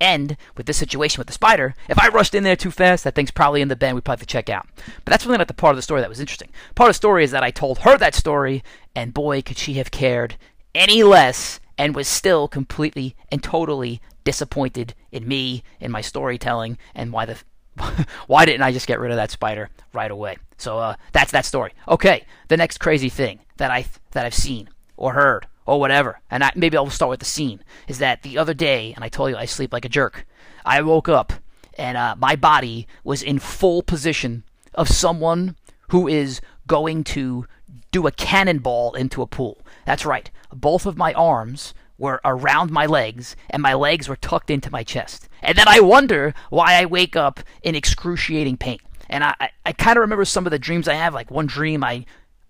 And 0.00 0.36
with 0.56 0.66
this 0.66 0.78
situation 0.78 1.20
with 1.20 1.28
the 1.28 1.32
spider, 1.32 1.74
if 1.88 1.98
I 1.98 2.08
rushed 2.08 2.34
in 2.34 2.42
there 2.42 2.56
too 2.56 2.72
fast, 2.72 3.04
that 3.04 3.14
thing's 3.14 3.30
probably 3.30 3.62
in 3.62 3.68
the 3.68 3.76
bin. 3.76 3.94
We 3.94 4.00
probably 4.00 4.22
have 4.22 4.26
to 4.26 4.32
check 4.32 4.50
out. 4.50 4.66
But 4.76 5.12
that's 5.12 5.24
really 5.24 5.38
not 5.38 5.46
the 5.48 5.54
part 5.54 5.72
of 5.72 5.76
the 5.76 5.82
story 5.82 6.00
that 6.00 6.10
was 6.10 6.18
interesting. 6.18 6.48
Part 6.74 6.88
of 6.88 6.94
the 6.94 6.98
story 6.98 7.22
is 7.22 7.30
that 7.30 7.44
I 7.44 7.52
told 7.52 7.78
her 7.78 7.96
that 7.98 8.14
story, 8.14 8.64
and 8.96 9.14
boy, 9.14 9.42
could 9.42 9.58
she 9.58 9.74
have 9.74 9.92
cared 9.92 10.36
any 10.74 11.04
less 11.04 11.60
and 11.78 11.94
was 11.94 12.08
still 12.08 12.48
completely 12.48 13.16
and 13.30 13.42
totally 13.42 14.00
disappointed 14.24 14.94
in 15.10 15.26
me, 15.26 15.62
in 15.80 15.90
my 15.90 16.00
storytelling, 16.00 16.78
and 16.94 17.12
why 17.12 17.26
the 17.26 17.36
why 18.26 18.44
didn't 18.44 18.62
I 18.62 18.72
just 18.72 18.86
get 18.86 19.00
rid 19.00 19.10
of 19.10 19.16
that 19.16 19.30
spider 19.30 19.70
right 19.92 20.10
away? 20.10 20.36
So 20.58 20.78
uh, 20.78 20.96
that's 21.12 21.32
that 21.32 21.44
story. 21.44 21.72
Okay, 21.88 22.24
the 22.48 22.56
next 22.56 22.78
crazy 22.78 23.08
thing 23.08 23.40
that 23.56 23.70
I 23.70 23.86
that 24.12 24.26
I've 24.26 24.34
seen 24.34 24.68
or 24.96 25.14
heard 25.14 25.46
or 25.64 25.80
whatever, 25.80 26.20
and 26.30 26.44
I, 26.44 26.52
maybe 26.54 26.76
I'll 26.76 26.90
start 26.90 27.10
with 27.10 27.20
the 27.20 27.26
scene 27.26 27.62
is 27.88 27.98
that 27.98 28.22
the 28.22 28.36
other 28.38 28.54
day, 28.54 28.92
and 28.94 29.04
I 29.04 29.08
told 29.08 29.30
you 29.30 29.36
I 29.36 29.44
sleep 29.44 29.72
like 29.72 29.84
a 29.84 29.88
jerk. 29.88 30.26
I 30.64 30.82
woke 30.82 31.08
up 31.08 31.32
and 31.78 31.96
uh, 31.96 32.14
my 32.18 32.36
body 32.36 32.86
was 33.04 33.22
in 33.22 33.38
full 33.38 33.82
position 33.82 34.44
of 34.74 34.88
someone 34.88 35.56
who 35.88 36.08
is 36.08 36.40
going 36.66 37.04
to 37.04 37.46
do 37.90 38.06
a 38.06 38.12
cannonball 38.12 38.94
into 38.94 39.22
a 39.22 39.26
pool. 39.26 39.58
That's 39.84 40.06
right. 40.06 40.30
Both 40.52 40.86
of 40.86 40.96
my 40.96 41.12
arms 41.14 41.74
were 41.98 42.20
around 42.24 42.70
my 42.70 42.86
legs, 42.86 43.36
and 43.50 43.62
my 43.62 43.74
legs 43.74 44.08
were 44.08 44.16
tucked 44.16 44.50
into 44.50 44.70
my 44.70 44.82
chest. 44.82 45.28
And 45.42 45.56
then 45.56 45.68
I 45.68 45.80
wonder 45.80 46.34
why 46.50 46.74
I 46.74 46.86
wake 46.86 47.16
up 47.16 47.40
in 47.62 47.74
excruciating 47.74 48.56
pain. 48.56 48.78
And 49.08 49.22
I, 49.24 49.34
I, 49.40 49.50
I 49.66 49.72
kind 49.72 49.96
of 49.96 50.02
remember 50.02 50.24
some 50.24 50.46
of 50.46 50.50
the 50.50 50.58
dreams 50.58 50.88
I 50.88 50.94
have. 50.94 51.14
Like 51.14 51.30
one 51.30 51.46
dream, 51.46 51.84
I 51.84 52.04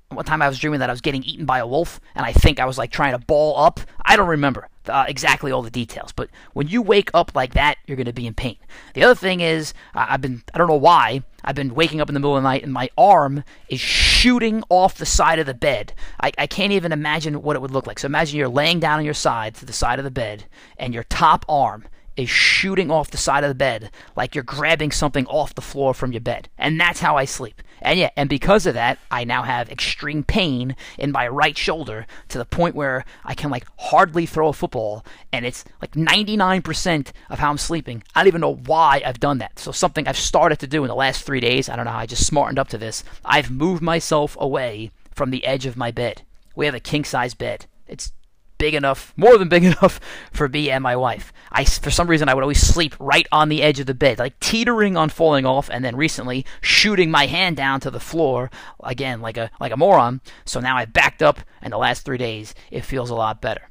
one 0.09 0.25
time 0.25 0.43
I 0.43 0.49
was 0.49 0.59
dreaming 0.59 0.81
that 0.81 0.91
I 0.91 0.93
was 0.93 1.01
getting 1.01 1.23
eaten 1.25 1.47
by 1.47 1.59
a 1.59 1.67
wolf, 1.67 2.01
and 2.15 2.25
I 2.25 2.33
think 2.33 2.61
I 2.61 2.67
was 2.67 2.79
like 2.79 2.91
trying 2.91 3.13
to 3.13 3.19
ball 3.19 3.59
up. 3.59 3.81
I 4.05 4.17
don't 4.17 4.29
remember 4.29 4.69
uh, 4.89 5.05
exactly 5.09 5.53
all 5.53 5.63
the 5.63 5.71
details, 5.71 6.13
but 6.13 6.29
when 6.53 6.69
you 6.69 6.83
wake 6.83 7.11
up 7.15 7.33
like 7.35 7.55
that, 7.55 7.77
you're 7.87 7.97
going 7.97 8.07
to 8.07 8.13
be 8.13 8.27
in 8.27 8.35
pain. 8.35 8.57
The 8.95 9.05
other 9.05 9.15
thing 9.15 9.41
is, 9.41 9.75
I've 9.95 10.21
been, 10.21 10.43
I 10.55 10.59
don't 10.59 10.69
know 10.69 10.75
why, 10.75 11.23
I've 11.45 11.55
been 11.55 11.75
waking 11.75 12.01
up 12.01 12.09
in 12.09 12.15
the 12.15 12.21
middle 12.21 12.37
of 12.37 12.43
the 12.43 12.49
night 12.49 12.63
and 12.63 12.73
my 12.73 12.89
arm 12.97 13.45
is 13.69 13.81
shooting 13.81 14.63
off 14.69 14.99
the 14.99 15.07
side 15.07 15.39
of 15.39 15.47
the 15.47 15.55
bed. 15.55 15.93
I, 16.21 16.33
I 16.39 16.47
can't 16.47 16.73
even 16.73 16.93
imagine 16.93 17.43
what 17.43 17.57
it 17.57 17.63
would 17.63 17.71
look 17.71 17.87
like. 17.87 17.99
So 17.99 18.07
imagine 18.07 18.39
you're 18.39 18.49
laying 18.49 18.81
down 18.81 18.99
on 18.99 19.05
your 19.05 19.15
side 19.15 19.55
to 19.57 19.67
the 19.67 19.73
side 19.73 19.99
of 19.99 20.05
the 20.05 20.11
bed, 20.11 20.45
and 20.77 20.95
your 20.95 21.05
top 21.05 21.45
arm 21.49 21.85
is 22.17 22.31
shooting 22.31 22.91
off 22.91 23.11
the 23.11 23.17
side 23.17 23.45
of 23.45 23.49
the 23.49 23.55
bed 23.55 23.91
like 24.17 24.35
you're 24.35 24.45
grabbing 24.45 24.91
something 24.91 25.27
off 25.27 25.55
the 25.55 25.61
floor 25.61 25.95
from 25.95 26.13
your 26.13 26.21
bed. 26.21 26.49
And 26.59 26.81
that's 26.81 27.01
how 27.01 27.17
I 27.17 27.25
sleep. 27.25 27.63
And 27.81 27.99
yeah, 27.99 28.11
and 28.17 28.29
because 28.29 28.67
of 28.67 28.75
that, 28.75 28.99
I 29.11 29.25
now 29.25 29.43
have 29.43 29.69
extreme 29.69 30.23
pain 30.23 30.77
in 30.99 31.11
my 31.11 31.27
right 31.27 31.59
shoulder 31.59 32.07
to 32.29 32.39
the 32.39 32.45
point 32.45 32.77
where 32.77 33.05
I 33.25 33.35
can 33.35 33.51
like 33.51 33.67
hardly 33.79 34.25
throw 34.25 34.49
a 34.49 34.53
football 34.53 35.05
and 35.33 35.45
it's 35.45 35.65
like 35.81 35.93
99% 35.93 37.11
of 37.29 37.39
how 37.41 37.51
I'm 37.51 37.59
sleeping. 37.59 38.05
I 38.15 38.21
don't 38.21 38.29
even 38.29 38.41
know 38.41 38.55
why 38.55 39.03
I've 39.05 39.19
done 39.19 39.39
that. 39.39 39.59
So 39.59 39.73
something 39.73 40.07
I've 40.07 40.17
started 40.17 40.61
to 40.61 40.69
do 40.69 40.85
in 40.85 40.89
the 40.89 40.95
last 40.95 41.25
3 41.25 41.41
days, 41.41 41.69
I 41.69 41.75
don't 41.75 41.87
know 41.87 41.93
how 41.93 41.99
I 41.99 42.07
just 42.07 42.27
smartened 42.27 42.59
up 42.59 42.69
to 42.69 42.79
this. 42.79 43.03
I've 43.25 43.51
moved 43.51 43.83
myself 43.83 44.37
away 44.39 44.93
from 45.11 45.31
the 45.31 45.45
edge 45.45 45.67
of 45.67 45.77
my 45.77 45.91
bed. 45.91 46.23
We 46.55 46.67
have 46.67 46.75
a 46.75 46.81
king 46.81 47.05
size 47.05 47.35
bed. 47.35 47.67
It's 47.89 48.13
big 48.63 48.75
enough, 48.75 49.13
more 49.17 49.39
than 49.39 49.49
big 49.49 49.65
enough 49.73 49.99
for 50.31 50.49
me 50.49 50.71
and 50.71 50.85
my 50.85 50.95
wife. 50.95 51.33
I, 51.51 51.65
for 51.65 51.91
some 51.91 52.07
reason, 52.07 52.29
I 52.29 52.35
would 52.35 52.45
always 52.45 52.65
sleep 52.65 52.95
right 53.01 53.27
on 53.33 53.49
the 53.49 53.61
edge 53.61 53.81
of 53.81 53.87
the 53.87 53.93
bed, 53.93 54.21
like 54.21 54.39
teetering 54.39 54.97
on 54.97 55.09
falling 55.09 55.45
off, 55.45 55.69
and 55.69 55.85
then 55.85 55.97
recently 55.97 56.47
shooting 56.61 57.11
my 57.11 57.27
hand 57.27 57.57
down 57.57 57.81
to 57.81 57.91
the 57.91 57.99
floor 57.99 58.53
again, 58.85 59.21
like 59.21 59.37
a 59.37 59.51
like 59.59 59.73
a 59.73 59.77
moron. 59.77 60.21
So 60.45 60.61
now 60.61 60.77
I've 60.77 60.93
backed 60.93 61.25
up, 61.25 61.41
and 61.61 61.73
the 61.73 61.77
last 61.77 62.05
three 62.05 62.19
days 62.19 62.55
it 62.71 62.85
feels 62.85 63.11
a 63.11 63.17
lot 63.17 63.41
better. 63.41 63.69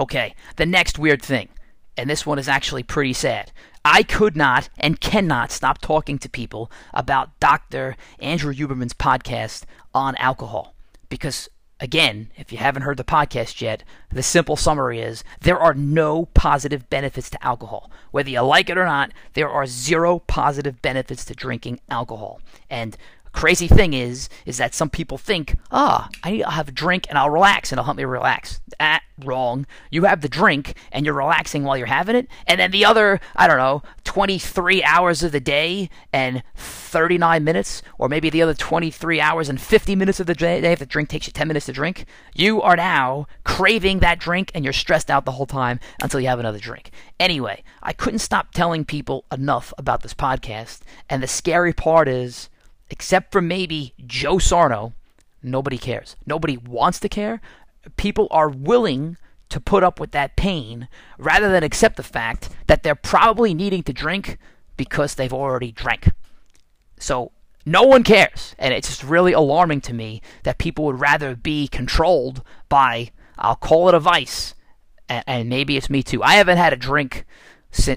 Okay, 0.00 0.34
the 0.56 0.66
next 0.66 0.98
weird 0.98 1.22
thing, 1.22 1.48
and 1.96 2.10
this 2.10 2.26
one 2.26 2.40
is 2.40 2.48
actually 2.48 2.82
pretty 2.82 3.12
sad. 3.12 3.52
I 3.84 4.02
could 4.02 4.36
not 4.36 4.68
and 4.78 5.00
cannot 5.00 5.52
stop 5.52 5.80
talking 5.80 6.18
to 6.18 6.28
people 6.28 6.72
about 6.92 7.38
Dr. 7.38 7.96
Andrew 8.18 8.52
Huberman's 8.52 8.94
podcast 8.94 9.62
on 9.94 10.16
alcohol 10.16 10.74
because 11.08 11.48
Again, 11.80 12.30
if 12.36 12.50
you 12.50 12.58
haven't 12.58 12.82
heard 12.82 12.96
the 12.96 13.04
podcast 13.04 13.60
yet, 13.60 13.84
the 14.10 14.22
simple 14.22 14.56
summary 14.56 15.00
is 15.00 15.22
there 15.40 15.58
are 15.58 15.74
no 15.74 16.26
positive 16.34 16.90
benefits 16.90 17.30
to 17.30 17.44
alcohol. 17.44 17.88
Whether 18.10 18.30
you 18.30 18.40
like 18.40 18.68
it 18.68 18.76
or 18.76 18.84
not, 18.84 19.12
there 19.34 19.48
are 19.48 19.64
zero 19.64 20.18
positive 20.18 20.82
benefits 20.82 21.24
to 21.26 21.34
drinking 21.34 21.78
alcohol. 21.88 22.40
And 22.68 22.96
crazy 23.38 23.68
thing 23.68 23.92
is, 23.92 24.28
is 24.46 24.56
that 24.56 24.74
some 24.74 24.90
people 24.90 25.16
think, 25.16 25.56
ah, 25.70 26.08
I 26.24 26.32
need 26.32 26.42
to 26.42 26.50
have 26.50 26.66
a 26.66 26.72
drink 26.72 27.06
and 27.08 27.16
I'll 27.16 27.30
relax 27.30 27.70
and 27.70 27.78
it'll 27.78 27.84
help 27.84 27.96
me 27.96 28.04
relax. 28.04 28.60
Ah, 28.80 29.00
wrong. 29.24 29.64
You 29.92 30.06
have 30.06 30.22
the 30.22 30.28
drink 30.28 30.74
and 30.90 31.06
you're 31.06 31.14
relaxing 31.14 31.62
while 31.62 31.76
you're 31.76 31.86
having 31.86 32.16
it, 32.16 32.26
and 32.48 32.58
then 32.58 32.72
the 32.72 32.84
other, 32.84 33.20
I 33.36 33.46
don't 33.46 33.58
know, 33.58 33.84
23 34.02 34.82
hours 34.82 35.22
of 35.22 35.30
the 35.30 35.38
day 35.38 35.88
and 36.12 36.42
39 36.56 37.44
minutes, 37.44 37.80
or 37.96 38.08
maybe 38.08 38.28
the 38.28 38.42
other 38.42 38.54
23 38.54 39.20
hours 39.20 39.48
and 39.48 39.60
50 39.60 39.94
minutes 39.94 40.18
of 40.18 40.26
the 40.26 40.34
day, 40.34 40.58
if 40.58 40.80
the 40.80 40.86
drink 40.86 41.08
takes 41.08 41.28
you 41.28 41.32
10 41.32 41.46
minutes 41.46 41.66
to 41.66 41.72
drink, 41.72 42.06
you 42.34 42.60
are 42.60 42.74
now 42.74 43.28
craving 43.44 44.00
that 44.00 44.18
drink 44.18 44.50
and 44.52 44.64
you're 44.64 44.72
stressed 44.72 45.12
out 45.12 45.24
the 45.24 45.32
whole 45.32 45.46
time 45.46 45.78
until 46.02 46.18
you 46.18 46.26
have 46.26 46.40
another 46.40 46.58
drink. 46.58 46.90
Anyway, 47.20 47.62
I 47.84 47.92
couldn't 47.92 48.18
stop 48.18 48.52
telling 48.52 48.84
people 48.84 49.26
enough 49.30 49.72
about 49.78 50.02
this 50.02 50.14
podcast, 50.14 50.80
and 51.08 51.22
the 51.22 51.28
scary 51.28 51.72
part 51.72 52.08
is, 52.08 52.48
except 52.90 53.32
for 53.32 53.40
maybe 53.40 53.94
Joe 54.06 54.38
Sarno, 54.38 54.92
nobody 55.42 55.78
cares. 55.78 56.16
Nobody 56.26 56.56
wants 56.56 57.00
to 57.00 57.08
care. 57.08 57.40
People 57.96 58.28
are 58.30 58.48
willing 58.48 59.16
to 59.48 59.60
put 59.60 59.82
up 59.82 59.98
with 59.98 60.10
that 60.12 60.36
pain 60.36 60.88
rather 61.18 61.50
than 61.50 61.64
accept 61.64 61.96
the 61.96 62.02
fact 62.02 62.50
that 62.66 62.82
they're 62.82 62.94
probably 62.94 63.54
needing 63.54 63.82
to 63.84 63.92
drink 63.92 64.38
because 64.76 65.14
they've 65.14 65.32
already 65.32 65.72
drank. 65.72 66.10
So 66.98 67.32
no 67.64 67.82
one 67.82 68.02
cares. 68.02 68.54
And 68.58 68.74
it's 68.74 68.88
just 68.88 69.04
really 69.04 69.32
alarming 69.32 69.80
to 69.82 69.94
me 69.94 70.22
that 70.42 70.58
people 70.58 70.84
would 70.86 71.00
rather 71.00 71.34
be 71.34 71.68
controlled 71.68 72.42
by, 72.68 73.10
I'll 73.38 73.56
call 73.56 73.88
it 73.88 73.94
a 73.94 74.00
vice, 74.00 74.54
and, 75.08 75.24
and 75.26 75.48
maybe 75.48 75.76
it's 75.76 75.90
me 75.90 76.02
too. 76.02 76.22
I 76.22 76.34
haven't 76.34 76.58
had 76.58 76.72
a 76.72 76.76
drink 76.76 77.26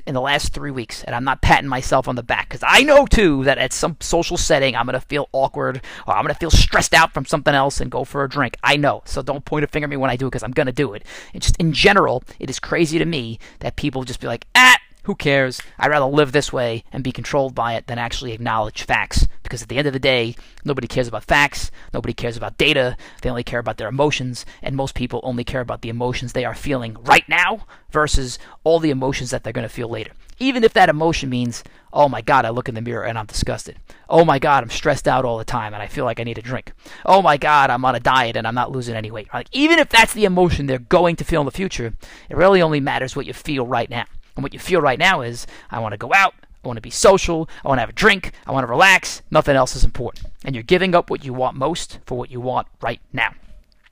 in 0.06 0.13
the 0.13 0.22
last 0.22 0.54
three 0.54 0.72
weeks, 0.72 1.04
and 1.04 1.16
I'm 1.16 1.24
not 1.24 1.42
patting 1.42 1.70
myself 1.70 2.08
on 2.08 2.16
the 2.16 2.24
back 2.24 2.50
because 2.50 2.63
I 2.66 2.84
know 2.84 3.06
too 3.06 3.44
that 3.46 3.58
at 3.58 3.74
some 3.74 3.98
social 4.00 4.38
setting 4.38 4.75
I'm 4.75 4.86
gonna 4.86 5.01
feel 5.01 5.30
awkward 5.32 5.82
or 6.08 6.16
I'm 6.16 6.24
gonna 6.24 6.36
feel 6.36 6.51
stressed 6.51 6.94
out 6.94 7.13
from 7.13 7.25
something 7.25 7.54
else 7.54 7.82
and 7.82 7.90
go 7.90 8.04
for 8.04 8.24
a 8.24 8.30
drink. 8.30 8.58
I 8.63 8.78
know, 8.78 9.01
so 9.06 9.22
don't 9.22 9.46
point 9.46 9.63
a 9.63 9.68
finger 9.68 9.86
at 9.86 9.90
me 9.90 9.98
when 9.98 10.10
I 10.10 10.16
do 10.16 10.28
it 10.28 10.32
because 10.32 10.44
I'm 10.44 10.51
gonna 10.51 10.72
do 10.72 10.94
it. 10.94 11.04
And 11.34 11.42
just 11.42 11.58
in 11.58 11.74
general, 11.74 12.24
it 12.40 12.50
is 12.50 12.60
crazy 12.60 13.00
to 13.00 13.06
me 13.06 13.40
that 13.60 13.75
people 13.75 14.04
just 14.04 14.20
be 14.20 14.28
like, 14.28 14.46
ah, 14.56 14.71
who 15.03 15.15
cares? 15.15 15.62
I'd 15.79 15.89
rather 15.89 16.05
live 16.05 16.31
this 16.31 16.53
way 16.53 16.84
and 16.91 17.03
be 17.03 17.12
controlled 17.12 17.55
by 17.55 17.74
it 17.74 17.88
than 17.88 17.98
actually 17.98 18.34
acknowledge 18.34 18.84
facts. 18.84 19.27
Because 19.41 19.63
at 19.63 19.70
the 19.70 19.77
end 19.77 19.88
of 19.88 19.93
the 19.93 20.00
day, 20.00 20.36
nobody 20.63 20.88
cares 20.88 21.08
about 21.08 21.24
facts, 21.24 21.72
nobody 21.93 22.13
cares 22.13 22.38
about 22.38 22.58
data, 22.58 22.96
they 23.22 23.29
only 23.29 23.43
care 23.43 23.60
about 23.60 23.77
their 23.77 23.89
emotions, 23.89 24.46
and 24.62 24.75
most 24.75 24.93
people 24.93 25.20
only 25.24 25.43
care 25.43 25.62
about 25.62 25.81
the 25.81 25.89
emotions 25.89 26.34
they 26.34 26.46
are 26.46 26.55
feeling 26.55 26.96
right 27.01 27.27
now 27.27 27.65
versus 27.89 28.38
all 28.63 28.79
the 28.79 28.91
emotions 28.91 29.31
that 29.31 29.43
they're 29.43 29.51
going 29.51 29.67
to 29.67 29.74
feel 29.74 29.89
later. 29.89 30.12
Even 30.39 30.63
if 30.63 30.74
that 30.74 30.89
emotion 30.89 31.29
means, 31.29 31.63
oh 31.91 32.08
my 32.08 32.22
god, 32.22 32.46
I 32.46 32.50
look 32.50 32.70
in 32.70 32.75
the 32.75 32.81
mirror 32.81 33.03
and 33.03 33.17
I'm 33.17 33.25
disgusted. 33.25 33.77
Oh 34.08 34.24
my 34.24 34.39
god, 34.39 34.63
I'm 34.63 34.70
stressed 34.70 35.08
out 35.08 35.25
all 35.25 35.38
the 35.38 35.43
time 35.43 35.74
and 35.74 35.84
I 35.84 35.88
feel 35.88 36.05
like 36.05 36.20
I 36.20 36.24
need 36.24 36.38
a 36.38 36.43
drink. 36.43 36.74
Oh 37.05 37.22
my 37.22 37.38
god, 37.38 37.70
I'm 37.70 37.86
on 37.86 37.96
a 37.96 38.00
diet 38.00 38.38
and 38.38 38.48
I'm 38.48 38.55
not 38.55 38.72
losing 38.72 38.96
any 38.96 39.12
weight. 39.12 39.27
Like, 39.34 39.48
even 39.51 39.79
if 39.79 39.89
that's 39.89 40.13
the 40.13 40.25
emotion 40.25 40.67
they're 40.67 40.79
going 40.79 41.15
to 41.17 41.24
feel 41.24 41.41
in 41.41 41.46
the 41.46 41.51
future, 41.51 41.93
it 42.29 42.38
really 42.38 42.62
only 42.62 42.79
matters 42.79 43.15
what 43.15 43.25
you 43.25 43.34
feel 43.34 43.67
right 43.67 43.89
now. 43.89 44.05
And 44.36 44.44
what 44.44 44.54
you 44.54 44.60
feel 44.60 44.82
right 44.82 45.00
now 45.00 45.22
is, 45.22 45.48
I 45.70 45.80
want 45.80 45.94
to 45.94 45.98
go 45.98 46.14
out, 46.14 46.34
I 46.64 46.68
want 46.68 46.78
to 46.78 46.82
be 46.82 46.90
social, 46.90 47.50
I 47.64 47.68
want 47.68 47.78
to 47.78 47.82
have 47.82 47.90
a 47.90 47.94
drink, 47.94 48.32
I 48.46 48.52
want 48.52 48.66
to 48.66 48.70
relax, 48.70 49.22
nothing 49.32 49.56
else 49.56 49.76
is 49.76 49.84
important. 49.84 50.28
And 50.46 50.56
you're 50.56 50.64
giving 50.64 50.96
up 50.96 51.10
what 51.10 51.26
you 51.26 51.34
want 51.34 51.58
most 51.58 52.00
for 52.06 52.18
what 52.18 52.32
you 52.32 52.40
want 52.40 52.68
right 52.82 53.02
now. 53.12 53.34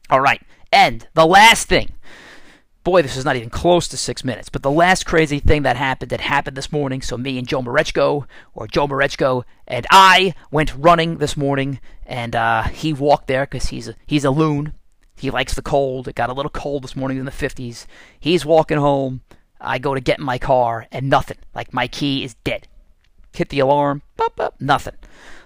All 0.09 0.21
right, 0.21 0.41
and 0.71 1.07
the 1.13 1.25
last 1.25 1.67
thing. 1.67 1.91
Boy, 2.85 3.01
this 3.01 3.17
is 3.17 3.25
not 3.25 3.35
even 3.35 3.49
close 3.49 3.89
to 3.89 3.97
six 3.97 4.23
minutes, 4.23 4.49
but 4.49 4.63
the 4.63 4.71
last 4.71 5.05
crazy 5.05 5.39
thing 5.39 5.63
that 5.63 5.75
happened 5.75 6.09
that 6.11 6.21
happened 6.21 6.55
this 6.55 6.71
morning. 6.71 7.01
So, 7.01 7.17
me 7.17 7.37
and 7.37 7.47
Joe 7.47 7.61
Marechko, 7.61 8.25
or 8.55 8.67
Joe 8.67 8.87
Marechko, 8.87 9.43
and 9.67 9.85
I 9.91 10.33
went 10.49 10.73
running 10.75 11.17
this 11.17 11.35
morning, 11.35 11.81
and 12.05 12.35
uh, 12.35 12.63
he 12.63 12.93
walked 12.93 13.27
there 13.27 13.45
because 13.45 13.67
he's 13.67 13.89
a, 13.89 13.95
he's 14.07 14.23
a 14.23 14.31
loon. 14.31 14.73
He 15.17 15.29
likes 15.29 15.53
the 15.53 15.61
cold. 15.61 16.07
It 16.07 16.15
got 16.15 16.29
a 16.29 16.33
little 16.33 16.49
cold 16.49 16.83
this 16.83 16.95
morning 16.95 17.17
in 17.17 17.25
the 17.25 17.31
50s. 17.31 17.85
He's 18.17 18.45
walking 18.45 18.77
home. 18.77 19.21
I 19.59 19.79
go 19.79 19.93
to 19.93 20.01
get 20.01 20.19
in 20.19 20.25
my 20.25 20.37
car 20.37 20.87
and 20.91 21.09
nothing. 21.09 21.37
Like 21.53 21.73
my 21.73 21.87
key 21.87 22.23
is 22.23 22.35
dead. 22.43 22.67
Hit 23.33 23.49
the 23.49 23.59
alarm, 23.59 24.01
pop, 24.17 24.35
pop, 24.35 24.55
nothing. 24.59 24.95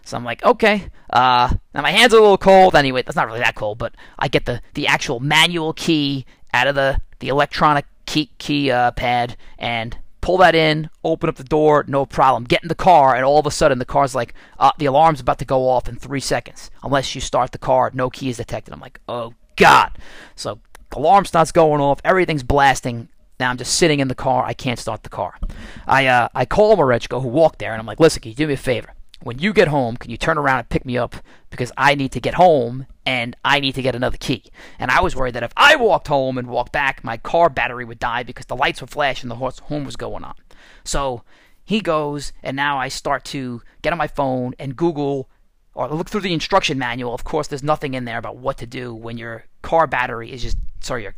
So 0.05 0.17
I'm 0.17 0.23
like, 0.23 0.43
okay. 0.43 0.89
Uh, 1.09 1.53
now 1.73 1.81
my 1.81 1.91
hands 1.91 2.13
are 2.13 2.17
a 2.17 2.21
little 2.21 2.37
cold. 2.37 2.75
Anyway, 2.75 3.01
that's 3.01 3.15
not 3.15 3.27
really 3.27 3.39
that 3.39 3.55
cold, 3.55 3.77
but 3.77 3.95
I 4.19 4.27
get 4.27 4.45
the, 4.45 4.61
the 4.73 4.87
actual 4.87 5.19
manual 5.19 5.73
key 5.73 6.25
out 6.53 6.67
of 6.67 6.75
the, 6.75 6.99
the 7.19 7.29
electronic 7.29 7.85
key, 8.05 8.31
key 8.37 8.71
uh, 8.71 8.91
pad 8.91 9.37
and 9.57 9.97
pull 10.23 10.37
that 10.37 10.55
in, 10.55 10.89
open 11.03 11.27
up 11.27 11.35
the 11.35 11.43
door, 11.43 11.83
no 11.87 12.05
problem. 12.05 12.45
Get 12.45 12.63
in 12.63 12.69
the 12.69 12.75
car, 12.75 13.13
and 13.13 13.25
all 13.25 13.39
of 13.39 13.45
a 13.45 13.51
sudden 13.51 13.77
the 13.77 13.85
car's 13.85 14.15
like, 14.15 14.33
uh, 14.57 14.71
the 14.77 14.85
alarm's 14.85 15.19
about 15.19 15.37
to 15.39 15.45
go 15.45 15.67
off 15.67 15.89
in 15.89 15.97
three 15.97 16.21
seconds. 16.21 16.71
Unless 16.81 17.13
you 17.13 17.19
start 17.19 17.51
the 17.51 17.57
car, 17.57 17.91
no 17.93 18.09
key 18.09 18.29
is 18.29 18.37
detected. 18.37 18.73
I'm 18.73 18.79
like, 18.79 19.01
oh 19.09 19.33
God. 19.57 19.97
So 20.35 20.59
the 20.91 20.97
alarm 20.97 21.25
starts 21.25 21.51
going 21.51 21.81
off, 21.81 21.99
everything's 22.05 22.43
blasting. 22.43 23.09
Now 23.39 23.49
I'm 23.49 23.57
just 23.57 23.75
sitting 23.75 23.99
in 23.99 24.07
the 24.07 24.15
car. 24.15 24.45
I 24.45 24.53
can't 24.53 24.79
start 24.79 25.03
the 25.03 25.09
car. 25.09 25.39
I 25.87 26.07
uh, 26.07 26.29
I 26.33 26.45
call 26.45 26.75
Marechko, 26.77 27.21
who 27.21 27.27
walked 27.27 27.59
there, 27.59 27.71
and 27.71 27.79
I'm 27.79 27.85
like, 27.85 27.99
listen, 27.99 28.21
can 28.21 28.29
you 28.29 28.35
do 28.35 28.47
me 28.47 28.53
a 28.53 28.57
favor? 28.57 28.93
When 29.21 29.39
you 29.39 29.53
get 29.53 29.69
home, 29.69 29.95
can 29.95 30.11
you 30.11 30.17
turn 30.17 30.37
around 30.37 30.59
and 30.59 30.69
pick 30.69 30.85
me 30.85 30.97
up? 30.97 31.15
Because 31.49 31.71
I 31.77 31.95
need 31.95 32.11
to 32.11 32.19
get 32.19 32.33
home 32.33 32.87
and 33.05 33.37
I 33.45 33.61
need 33.61 33.75
to 33.75 33.81
get 33.81 33.95
another 33.95 34.17
key. 34.17 34.43
And 34.77 34.91
I 34.91 35.01
was 35.01 35.15
worried 35.15 35.35
that 35.35 35.43
if 35.43 35.53
I 35.55 35.77
walked 35.77 36.09
home 36.09 36.37
and 36.37 36.47
walked 36.47 36.73
back, 36.73 37.05
my 37.05 37.15
car 37.15 37.49
battery 37.49 37.85
would 37.85 37.99
die 37.99 38.23
because 38.23 38.47
the 38.47 38.55
lights 38.55 38.81
would 38.81 38.89
flash 38.89 39.21
and 39.21 39.31
the 39.31 39.35
horn 39.35 39.85
was 39.85 39.95
going 39.95 40.25
on. 40.25 40.35
So 40.83 41.23
he 41.63 41.79
goes, 41.79 42.33
and 42.41 42.57
now 42.57 42.77
I 42.77 42.89
start 42.89 43.23
to 43.25 43.61
get 43.81 43.93
on 43.93 43.97
my 43.97 44.07
phone 44.07 44.55
and 44.59 44.75
Google 44.75 45.29
or 45.73 45.87
look 45.87 46.09
through 46.09 46.21
the 46.21 46.33
instruction 46.33 46.77
manual. 46.77 47.13
Of 47.13 47.23
course, 47.23 47.47
there's 47.47 47.63
nothing 47.63 47.93
in 47.93 48.05
there 48.05 48.17
about 48.17 48.37
what 48.37 48.57
to 48.57 48.65
do 48.65 48.93
when 48.93 49.17
your 49.17 49.45
car 49.61 49.87
battery 49.87 50.31
is 50.31 50.41
just, 50.41 50.57
sorry, 50.81 51.03
your 51.03 51.15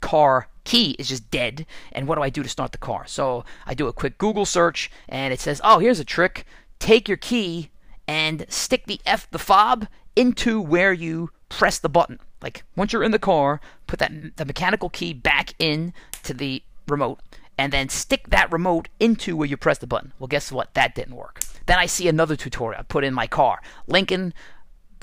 car 0.00 0.48
key 0.64 0.92
is 0.98 1.08
just 1.08 1.30
dead 1.30 1.66
and 1.92 2.06
what 2.06 2.16
do 2.16 2.22
I 2.22 2.30
do 2.30 2.42
to 2.42 2.48
start 2.48 2.72
the 2.72 2.78
car? 2.78 3.06
So 3.06 3.44
I 3.66 3.74
do 3.74 3.88
a 3.88 3.92
quick 3.92 4.18
Google 4.18 4.46
search 4.46 4.90
and 5.08 5.32
it 5.32 5.40
says, 5.40 5.60
"Oh, 5.64 5.78
here's 5.78 6.00
a 6.00 6.04
trick. 6.04 6.44
Take 6.78 7.08
your 7.08 7.16
key 7.16 7.70
and 8.08 8.44
stick 8.48 8.86
the 8.86 9.00
F 9.06 9.30
the 9.30 9.38
fob 9.38 9.86
into 10.16 10.60
where 10.60 10.92
you 10.92 11.30
press 11.48 11.78
the 11.78 11.88
button. 11.88 12.18
Like 12.42 12.64
once 12.76 12.92
you're 12.92 13.04
in 13.04 13.12
the 13.12 13.18
car, 13.18 13.60
put 13.86 13.98
that 14.00 14.12
the 14.36 14.44
mechanical 14.44 14.88
key 14.88 15.12
back 15.12 15.54
in 15.58 15.92
to 16.24 16.34
the 16.34 16.62
remote 16.88 17.20
and 17.58 17.72
then 17.72 17.88
stick 17.88 18.28
that 18.30 18.50
remote 18.50 18.88
into 18.98 19.36
where 19.36 19.46
you 19.46 19.56
press 19.56 19.78
the 19.78 19.86
button. 19.86 20.12
Well, 20.18 20.26
guess 20.26 20.50
what? 20.50 20.74
That 20.74 20.94
didn't 20.94 21.14
work. 21.14 21.40
Then 21.66 21.78
I 21.78 21.86
see 21.86 22.08
another 22.08 22.36
tutorial. 22.36 22.80
I 22.80 22.82
put 22.82 23.04
in 23.04 23.14
my 23.14 23.26
car. 23.26 23.60
Lincoln 23.86 24.34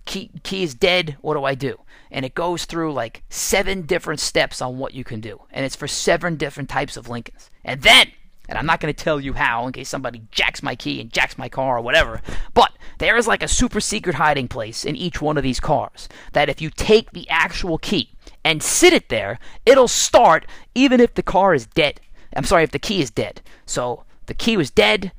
key, 0.06 0.32
key 0.44 0.64
is 0.64 0.74
dead. 0.74 1.18
What 1.22 1.36
do 1.36 1.44
I 1.44 1.56
do? 1.56 1.80
And 2.12 2.26
it 2.26 2.36
goes 2.36 2.66
through 2.66 2.94
like 2.94 3.24
seven 3.30 3.84
different 3.84 4.20
steps 4.20 4.62
on 4.62 4.78
what 4.78 4.94
you 4.94 5.04
can 5.04 5.20
do. 5.20 5.42
And 5.52 5.66
it's 5.66 5.76
for 5.76 5.88
seven 5.88 6.36
different 6.36 6.70
types 6.70 6.98
of 6.98 7.10
Lincolns. 7.10 7.50
And 7.64 7.82
then, 7.82 8.12
and 8.48 8.58
I'm 8.58 8.66
not 8.66 8.80
going 8.80 8.94
to 8.94 9.04
tell 9.04 9.20
you 9.20 9.34
how 9.34 9.68
in 9.68 9.74
case 9.74 9.90
somebody 9.90 10.24
jacks 10.32 10.64
my 10.64 10.76
key 10.76 11.00
and 11.00 11.14
jacks 11.14 11.38
my 11.38 11.50
car 11.50 11.78
or 11.78 11.82
whatever, 11.82 12.22
but 12.54 12.72
there 12.98 13.16
is 13.16 13.28
like 13.28 13.44
a 13.44 13.48
super 13.48 13.80
secret 13.80 14.16
hiding 14.16 14.48
place 14.48 14.86
in 14.86 14.96
each 14.96 15.22
one 15.22 15.38
of 15.38 15.44
these 15.44 15.60
cars 15.60 16.10
that 16.34 16.50
if 16.50 16.62
you 16.62 16.72
take 16.72 17.12
the 17.12 17.30
actual 17.30 17.78
key 17.78 18.12
and 18.44 18.64
sit 18.64 18.92
it 18.92 19.10
there, 19.10 19.38
it'll 19.66 19.88
start 19.88 20.48
even 20.74 21.00
if 21.00 21.14
the 21.14 21.24
car 21.24 21.54
is 21.54 21.68
dead. 21.68 22.02
I'm 22.36 22.44
sorry, 22.44 22.64
if 22.64 22.72
the 22.72 22.80
key 22.80 23.02
is 23.02 23.12
dead. 23.12 23.42
So 23.66 24.04
the 24.26 24.34
key 24.34 24.58
was 24.58 24.72
dead. 24.72 25.12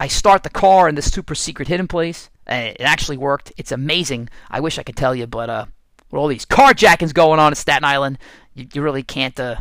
I 0.00 0.08
start 0.08 0.42
the 0.42 0.50
car 0.50 0.88
in 0.88 0.94
this 0.94 1.10
super 1.10 1.34
secret 1.34 1.68
hidden 1.68 1.88
place. 1.88 2.30
Uh, 2.50 2.72
it 2.76 2.82
actually 2.82 3.16
worked. 3.16 3.52
It's 3.56 3.72
amazing. 3.72 4.28
I 4.50 4.60
wish 4.60 4.78
I 4.78 4.82
could 4.82 4.96
tell 4.96 5.14
you, 5.14 5.26
but 5.26 5.50
uh, 5.50 5.66
with 6.10 6.18
all 6.18 6.28
these 6.28 6.46
carjackings 6.46 7.14
going 7.14 7.40
on 7.40 7.52
in 7.52 7.56
Staten 7.56 7.84
Island, 7.84 8.18
you, 8.54 8.66
you 8.72 8.82
really 8.82 9.02
can't. 9.02 9.38
Uh, 9.38 9.56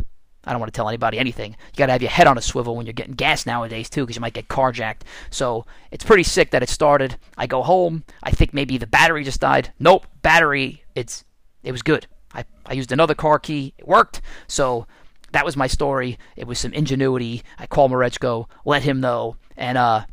I 0.46 0.52
don't 0.52 0.60
want 0.60 0.74
to 0.74 0.76
tell 0.76 0.90
anybody 0.90 1.20
anything. 1.20 1.52
You 1.52 1.78
got 1.78 1.86
to 1.86 1.94
have 1.94 2.02
your 2.02 2.12
head 2.12 2.28
on 2.28 2.38
a 2.38 2.42
swivel 2.42 2.76
when 2.76 2.86
you're 2.86 2.94
getting 2.94 3.14
gas 3.14 3.46
nowadays 3.46 3.90
too, 3.90 4.02
because 4.02 4.18
you 4.18 4.22
might 4.22 4.34
get 4.34 4.50
carjacked. 4.50 5.02
So 5.30 5.66
it's 5.92 6.04
pretty 6.04 6.24
sick 6.24 6.52
that 6.52 6.62
it 6.62 6.70
started. 6.70 7.18
I 7.38 7.48
go 7.48 7.64
home. 7.64 8.04
I 8.22 8.32
think 8.32 8.54
maybe 8.54 8.78
the 8.78 8.88
battery 8.88 9.24
just 9.24 9.40
died. 9.40 9.72
Nope, 9.80 10.06
battery. 10.22 10.84
It's 10.96 11.24
it 11.64 11.72
was 11.72 11.82
good. 11.82 12.08
I 12.34 12.44
I 12.66 12.74
used 12.74 12.92
another 12.92 13.16
car 13.16 13.40
key. 13.40 13.74
It 13.78 13.88
worked. 13.88 14.22
So 14.48 14.86
that 15.32 15.46
was 15.46 15.58
my 15.58 15.68
story. 15.68 16.20
It 16.36 16.46
was 16.46 16.60
some 16.60 16.74
ingenuity. 16.74 17.44
I 17.58 17.66
call 17.66 17.90
Marechko, 17.90 18.48
let 18.66 18.84
him 18.84 19.02
know, 19.02 19.38
and 19.58 19.78
uh, 19.78 20.06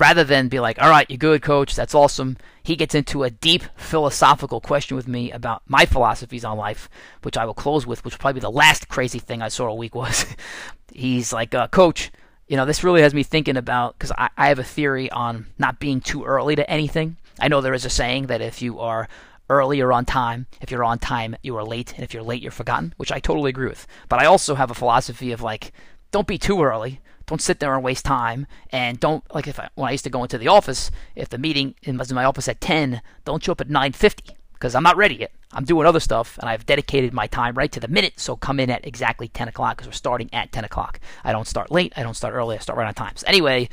rather 0.00 0.24
than 0.24 0.48
be 0.48 0.60
like, 0.60 0.80
all 0.80 0.90
right, 0.90 1.08
you're 1.08 1.18
good, 1.18 1.42
coach, 1.42 1.74
that's 1.74 1.94
awesome, 1.94 2.36
he 2.62 2.76
gets 2.76 2.94
into 2.94 3.24
a 3.24 3.30
deep 3.30 3.62
philosophical 3.76 4.60
question 4.60 4.96
with 4.96 5.08
me 5.08 5.30
about 5.32 5.62
my 5.66 5.86
philosophies 5.86 6.44
on 6.44 6.58
life, 6.58 6.88
which 7.22 7.36
I 7.36 7.44
will 7.44 7.54
close 7.54 7.86
with, 7.86 8.04
which 8.04 8.14
will 8.14 8.18
probably 8.18 8.40
be 8.40 8.44
the 8.44 8.50
last 8.50 8.88
crazy 8.88 9.18
thing 9.18 9.40
I 9.40 9.48
saw 9.48 9.68
all 9.68 9.78
week 9.78 9.94
was. 9.94 10.26
He's 10.92 11.32
like, 11.32 11.54
uh, 11.54 11.68
coach, 11.68 12.10
you 12.46 12.56
know, 12.56 12.64
this 12.64 12.84
really 12.84 13.02
has 13.02 13.14
me 13.14 13.22
thinking 13.22 13.56
about, 13.56 13.94
because 13.98 14.12
I, 14.16 14.28
I 14.36 14.48
have 14.48 14.58
a 14.58 14.64
theory 14.64 15.10
on 15.10 15.46
not 15.58 15.80
being 15.80 16.00
too 16.00 16.24
early 16.24 16.56
to 16.56 16.70
anything. 16.70 17.16
I 17.40 17.48
know 17.48 17.60
there 17.60 17.74
is 17.74 17.84
a 17.84 17.90
saying 17.90 18.26
that 18.26 18.40
if 18.40 18.60
you 18.62 18.80
are 18.80 19.08
early 19.50 19.78
you're 19.78 19.92
on 19.92 20.04
time, 20.04 20.46
if 20.60 20.70
you're 20.70 20.84
on 20.84 20.98
time, 20.98 21.36
you 21.42 21.56
are 21.56 21.64
late, 21.64 21.94
and 21.94 22.04
if 22.04 22.12
you're 22.12 22.22
late, 22.22 22.42
you're 22.42 22.50
forgotten, 22.50 22.92
which 22.96 23.12
I 23.12 23.20
totally 23.20 23.50
agree 23.50 23.68
with. 23.68 23.86
But 24.08 24.20
I 24.20 24.26
also 24.26 24.54
have 24.54 24.70
a 24.70 24.74
philosophy 24.74 25.32
of 25.32 25.40
like, 25.40 25.72
don't 26.10 26.26
be 26.26 26.38
too 26.38 26.62
early, 26.62 27.00
Don't 27.28 27.42
sit 27.42 27.60
there 27.60 27.74
and 27.74 27.84
waste 27.84 28.06
time. 28.06 28.46
And 28.70 28.98
don't 28.98 29.22
like 29.34 29.46
if 29.46 29.60
I, 29.60 29.68
when 29.74 29.88
I 29.88 29.92
used 29.92 30.04
to 30.04 30.10
go 30.10 30.22
into 30.22 30.38
the 30.38 30.48
office, 30.48 30.90
if 31.14 31.28
the 31.28 31.38
meeting 31.38 31.74
was 31.86 32.10
in 32.10 32.14
my 32.14 32.24
office 32.24 32.48
at 32.48 32.60
10, 32.60 33.02
don't 33.24 33.44
show 33.44 33.52
up 33.52 33.60
at 33.60 33.68
9:50 33.68 34.34
because 34.54 34.74
I'm 34.74 34.82
not 34.82 34.96
ready 34.96 35.16
yet. 35.16 35.32
I'm 35.52 35.64
doing 35.64 35.86
other 35.86 36.00
stuff, 36.00 36.38
and 36.38 36.48
I've 36.48 36.66
dedicated 36.66 37.12
my 37.12 37.26
time 37.26 37.54
right 37.54 37.70
to 37.72 37.80
the 37.80 37.88
minute. 37.88 38.18
So 38.18 38.34
come 38.34 38.58
in 38.58 38.70
at 38.70 38.86
exactly 38.86 39.28
10 39.28 39.48
o'clock 39.48 39.76
because 39.76 39.88
we're 39.88 39.92
starting 39.92 40.28
at 40.32 40.52
10 40.52 40.64
o'clock. 40.64 41.00
I 41.22 41.32
don't 41.32 41.46
start 41.46 41.70
late. 41.70 41.92
I 41.96 42.02
don't 42.02 42.14
start 42.14 42.34
early. 42.34 42.56
I 42.56 42.60
start 42.60 42.78
right 42.78 42.88
on 42.88 42.94
time. 42.94 43.16
So 43.16 43.26
anyway, 43.26 43.68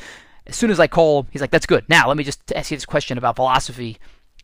as 0.47 0.55
soon 0.55 0.69
as 0.69 0.79
I 0.79 0.87
call, 0.87 1.25
he's 1.31 1.41
like, 1.41 1.51
"That's 1.51 1.65
good." 1.65 1.85
Now 1.89 2.09
let 2.09 2.17
me 2.17 2.25
just 2.25 2.51
ask 2.53 2.71
you 2.71 2.77
this 2.77 2.85
question 2.85 3.17
about 3.17 3.37
philosophy: 3.37 3.97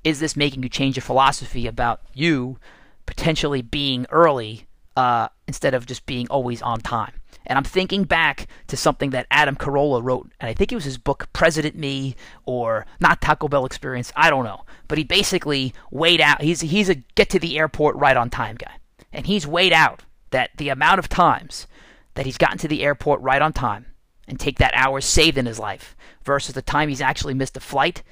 Is 0.05 0.21
this 0.21 0.37
making 0.37 0.63
you 0.63 0.69
change 0.69 0.95
your 0.95 1.03
philosophy 1.03 1.67
about 1.67 1.99
you 2.13 2.57
potentially 3.05 3.61
being 3.61 4.05
early 4.09 4.67
uh, 4.95 5.27
instead 5.49 5.73
of 5.73 5.85
just 5.85 6.05
being 6.05 6.27
always 6.29 6.61
on 6.61 6.79
time? 6.79 7.20
And 7.45 7.57
I'm 7.57 7.63
thinking 7.63 8.03
back 8.03 8.47
to 8.67 8.77
something 8.77 9.09
that 9.11 9.27
Adam 9.31 9.55
Carolla 9.55 10.03
wrote, 10.03 10.31
and 10.39 10.49
I 10.49 10.53
think 10.53 10.71
it 10.71 10.75
was 10.75 10.83
his 10.85 10.97
book 10.97 11.27
President 11.33 11.75
Me 11.75 12.15
or 12.45 12.85
not 12.99 13.21
Taco 13.21 13.47
Bell 13.47 13.65
Experience. 13.65 14.11
I 14.15 14.29
don't 14.29 14.45
know, 14.45 14.65
but 14.87 14.97
he 14.97 15.03
basically 15.03 15.73
weighed 15.89 16.21
out. 16.21 16.41
He's 16.41 16.61
he's 16.61 16.89
a 16.89 16.95
get 16.95 17.29
to 17.31 17.39
the 17.39 17.57
airport 17.57 17.95
right 17.95 18.15
on 18.17 18.29
time 18.29 18.55
guy, 18.57 18.73
and 19.11 19.25
he's 19.25 19.47
weighed 19.47 19.73
out 19.73 20.03
that 20.29 20.51
the 20.57 20.69
amount 20.69 20.99
of 20.99 21.09
times 21.09 21.67
that 22.15 22.25
he's 22.25 22.37
gotten 22.37 22.57
to 22.59 22.67
the 22.67 22.83
airport 22.83 23.21
right 23.21 23.41
on 23.41 23.53
time 23.53 23.87
and 24.27 24.39
take 24.39 24.59
that 24.59 24.73
hour 24.75 25.01
saved 25.01 25.37
in 25.37 25.45
his 25.45 25.59
life 25.59 25.95
versus 26.23 26.55
the 26.55 26.61
time 26.61 26.89
he's 26.89 27.01
actually 27.01 27.33
missed 27.33 27.57
a 27.57 27.61
flight 27.61 28.03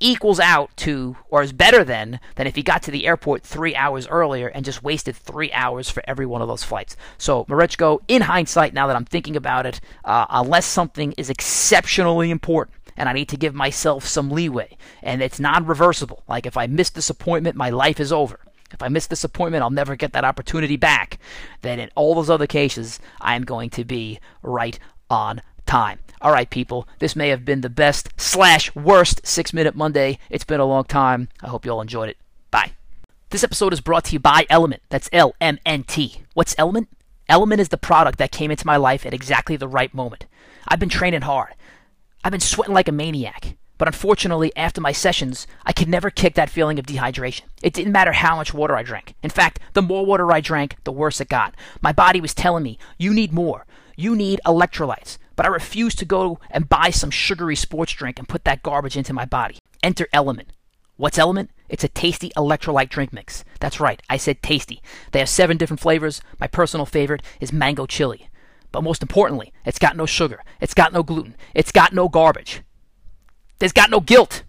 equals 0.00 0.40
out 0.40 0.70
to 0.76 1.16
or 1.30 1.42
is 1.42 1.52
better 1.52 1.84
than 1.84 2.20
than 2.34 2.46
if 2.46 2.56
he 2.56 2.62
got 2.62 2.82
to 2.82 2.90
the 2.90 3.06
airport 3.06 3.42
three 3.42 3.74
hours 3.74 4.06
earlier 4.08 4.48
and 4.48 4.64
just 4.64 4.82
wasted 4.82 5.16
three 5.16 5.52
hours 5.52 5.88
for 5.88 6.02
every 6.06 6.26
one 6.26 6.42
of 6.42 6.48
those 6.48 6.64
flights. 6.64 6.96
So 7.18 7.44
Marechko, 7.44 8.00
in 8.08 8.22
hindsight, 8.22 8.74
now 8.74 8.86
that 8.86 8.96
I'm 8.96 9.04
thinking 9.04 9.36
about 9.36 9.66
it, 9.66 9.80
uh, 10.04 10.26
unless 10.30 10.66
something 10.66 11.12
is 11.12 11.30
exceptionally 11.30 12.30
important 12.30 12.76
and 12.96 13.08
I 13.08 13.12
need 13.12 13.28
to 13.30 13.36
give 13.36 13.54
myself 13.54 14.06
some 14.06 14.30
leeway 14.30 14.76
and 15.02 15.22
it's 15.22 15.40
non-reversible, 15.40 16.24
like 16.28 16.46
if 16.46 16.56
I 16.56 16.66
miss 16.66 16.90
this 16.90 17.10
appointment, 17.10 17.56
my 17.56 17.70
life 17.70 18.00
is 18.00 18.12
over. 18.12 18.40
If 18.72 18.82
I 18.82 18.88
miss 18.88 19.06
this 19.06 19.24
appointment, 19.24 19.62
I'll 19.62 19.70
never 19.70 19.94
get 19.94 20.12
that 20.14 20.24
opportunity 20.24 20.76
back. 20.76 21.18
Then 21.62 21.78
in 21.78 21.90
all 21.94 22.14
those 22.14 22.30
other 22.30 22.48
cases, 22.48 22.98
I 23.20 23.36
am 23.36 23.44
going 23.44 23.70
to 23.70 23.84
be 23.84 24.18
right 24.42 24.78
on 25.08 25.42
time. 25.64 26.00
All 26.24 26.32
right, 26.32 26.48
people, 26.48 26.88
this 27.00 27.14
may 27.14 27.28
have 27.28 27.44
been 27.44 27.60
the 27.60 27.68
best 27.68 28.08
slash 28.16 28.74
worst 28.74 29.26
six 29.26 29.52
minute 29.52 29.76
Monday. 29.76 30.18
It's 30.30 30.42
been 30.42 30.58
a 30.58 30.64
long 30.64 30.84
time. 30.84 31.28
I 31.42 31.48
hope 31.48 31.66
you 31.66 31.70
all 31.70 31.82
enjoyed 31.82 32.08
it. 32.08 32.16
Bye. 32.50 32.72
This 33.28 33.44
episode 33.44 33.74
is 33.74 33.82
brought 33.82 34.04
to 34.04 34.14
you 34.14 34.20
by 34.20 34.46
Element. 34.48 34.80
That's 34.88 35.10
L 35.12 35.34
M 35.38 35.58
N 35.66 35.82
T. 35.82 36.22
What's 36.32 36.54
Element? 36.56 36.88
Element 37.28 37.60
is 37.60 37.68
the 37.68 37.76
product 37.76 38.18
that 38.18 38.32
came 38.32 38.50
into 38.50 38.66
my 38.66 38.78
life 38.78 39.04
at 39.04 39.12
exactly 39.12 39.56
the 39.56 39.68
right 39.68 39.92
moment. 39.92 40.24
I've 40.66 40.80
been 40.80 40.88
training 40.88 41.20
hard. 41.20 41.52
I've 42.24 42.32
been 42.32 42.40
sweating 42.40 42.72
like 42.72 42.88
a 42.88 42.92
maniac. 42.92 43.58
But 43.76 43.88
unfortunately, 43.88 44.50
after 44.56 44.80
my 44.80 44.92
sessions, 44.92 45.46
I 45.66 45.74
could 45.74 45.88
never 45.88 46.08
kick 46.08 46.36
that 46.36 46.48
feeling 46.48 46.78
of 46.78 46.86
dehydration. 46.86 47.42
It 47.62 47.74
didn't 47.74 47.92
matter 47.92 48.12
how 48.12 48.36
much 48.36 48.54
water 48.54 48.76
I 48.76 48.82
drank. 48.82 49.14
In 49.22 49.28
fact, 49.28 49.60
the 49.74 49.82
more 49.82 50.06
water 50.06 50.32
I 50.32 50.40
drank, 50.40 50.76
the 50.84 50.92
worse 50.92 51.20
it 51.20 51.28
got. 51.28 51.54
My 51.82 51.92
body 51.92 52.22
was 52.22 52.32
telling 52.32 52.62
me, 52.62 52.78
you 52.96 53.12
need 53.12 53.34
more. 53.34 53.66
You 53.94 54.16
need 54.16 54.40
electrolytes 54.46 55.18
but 55.36 55.46
I 55.46 55.48
refuse 55.48 55.94
to 55.96 56.04
go 56.04 56.38
and 56.50 56.68
buy 56.68 56.90
some 56.90 57.10
sugary 57.10 57.56
sports 57.56 57.92
drink 57.92 58.18
and 58.18 58.28
put 58.28 58.44
that 58.44 58.62
garbage 58.62 58.96
into 58.96 59.12
my 59.12 59.24
body. 59.24 59.58
Enter 59.82 60.08
Element. 60.12 60.48
What's 60.96 61.18
Element? 61.18 61.50
It's 61.68 61.84
a 61.84 61.88
tasty 61.88 62.30
electrolyte 62.36 62.88
drink 62.88 63.12
mix. 63.12 63.44
That's 63.58 63.80
right, 63.80 64.00
I 64.08 64.16
said 64.16 64.42
tasty. 64.42 64.82
They 65.12 65.18
have 65.18 65.28
seven 65.28 65.56
different 65.56 65.80
flavors. 65.80 66.20
My 66.38 66.46
personal 66.46 66.86
favorite 66.86 67.22
is 67.40 67.52
mango 67.52 67.86
chili. 67.86 68.28
But 68.70 68.82
most 68.82 69.02
importantly, 69.02 69.52
it's 69.64 69.78
got 69.78 69.96
no 69.96 70.06
sugar, 70.06 70.42
it's 70.60 70.74
got 70.74 70.92
no 70.92 71.02
gluten, 71.02 71.36
it's 71.54 71.72
got 71.72 71.92
no 71.92 72.08
garbage. 72.08 72.62
There's 73.58 73.72
got 73.72 73.90
no 73.90 74.00
guilt. 74.00 74.42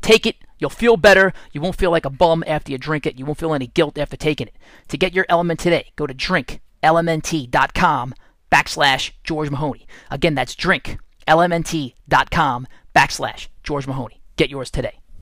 Take 0.00 0.26
it, 0.26 0.36
you'll 0.58 0.70
feel 0.70 0.96
better. 0.96 1.32
You 1.52 1.60
won't 1.60 1.76
feel 1.76 1.90
like 1.90 2.04
a 2.04 2.10
bum 2.10 2.44
after 2.46 2.72
you 2.72 2.78
drink 2.78 3.04
it. 3.04 3.18
You 3.18 3.26
won't 3.26 3.38
feel 3.38 3.54
any 3.54 3.66
guilt 3.66 3.98
after 3.98 4.16
taking 4.16 4.46
it. 4.46 4.54
To 4.88 4.96
get 4.96 5.12
your 5.12 5.26
element 5.28 5.60
today, 5.60 5.92
go 5.96 6.06
to 6.06 6.14
drinklmnt.com 6.14 8.14
backslash 8.50 9.12
George 9.24 9.50
Mahoney. 9.50 9.86
Again, 10.10 10.34
that's 10.34 10.54
drink, 10.54 10.98
lmnt.com 11.26 12.66
backslash 12.94 13.48
George 13.62 13.86
Mahoney. 13.86 14.20
Get 14.36 14.50
yours 14.50 14.70
today. 14.70 14.98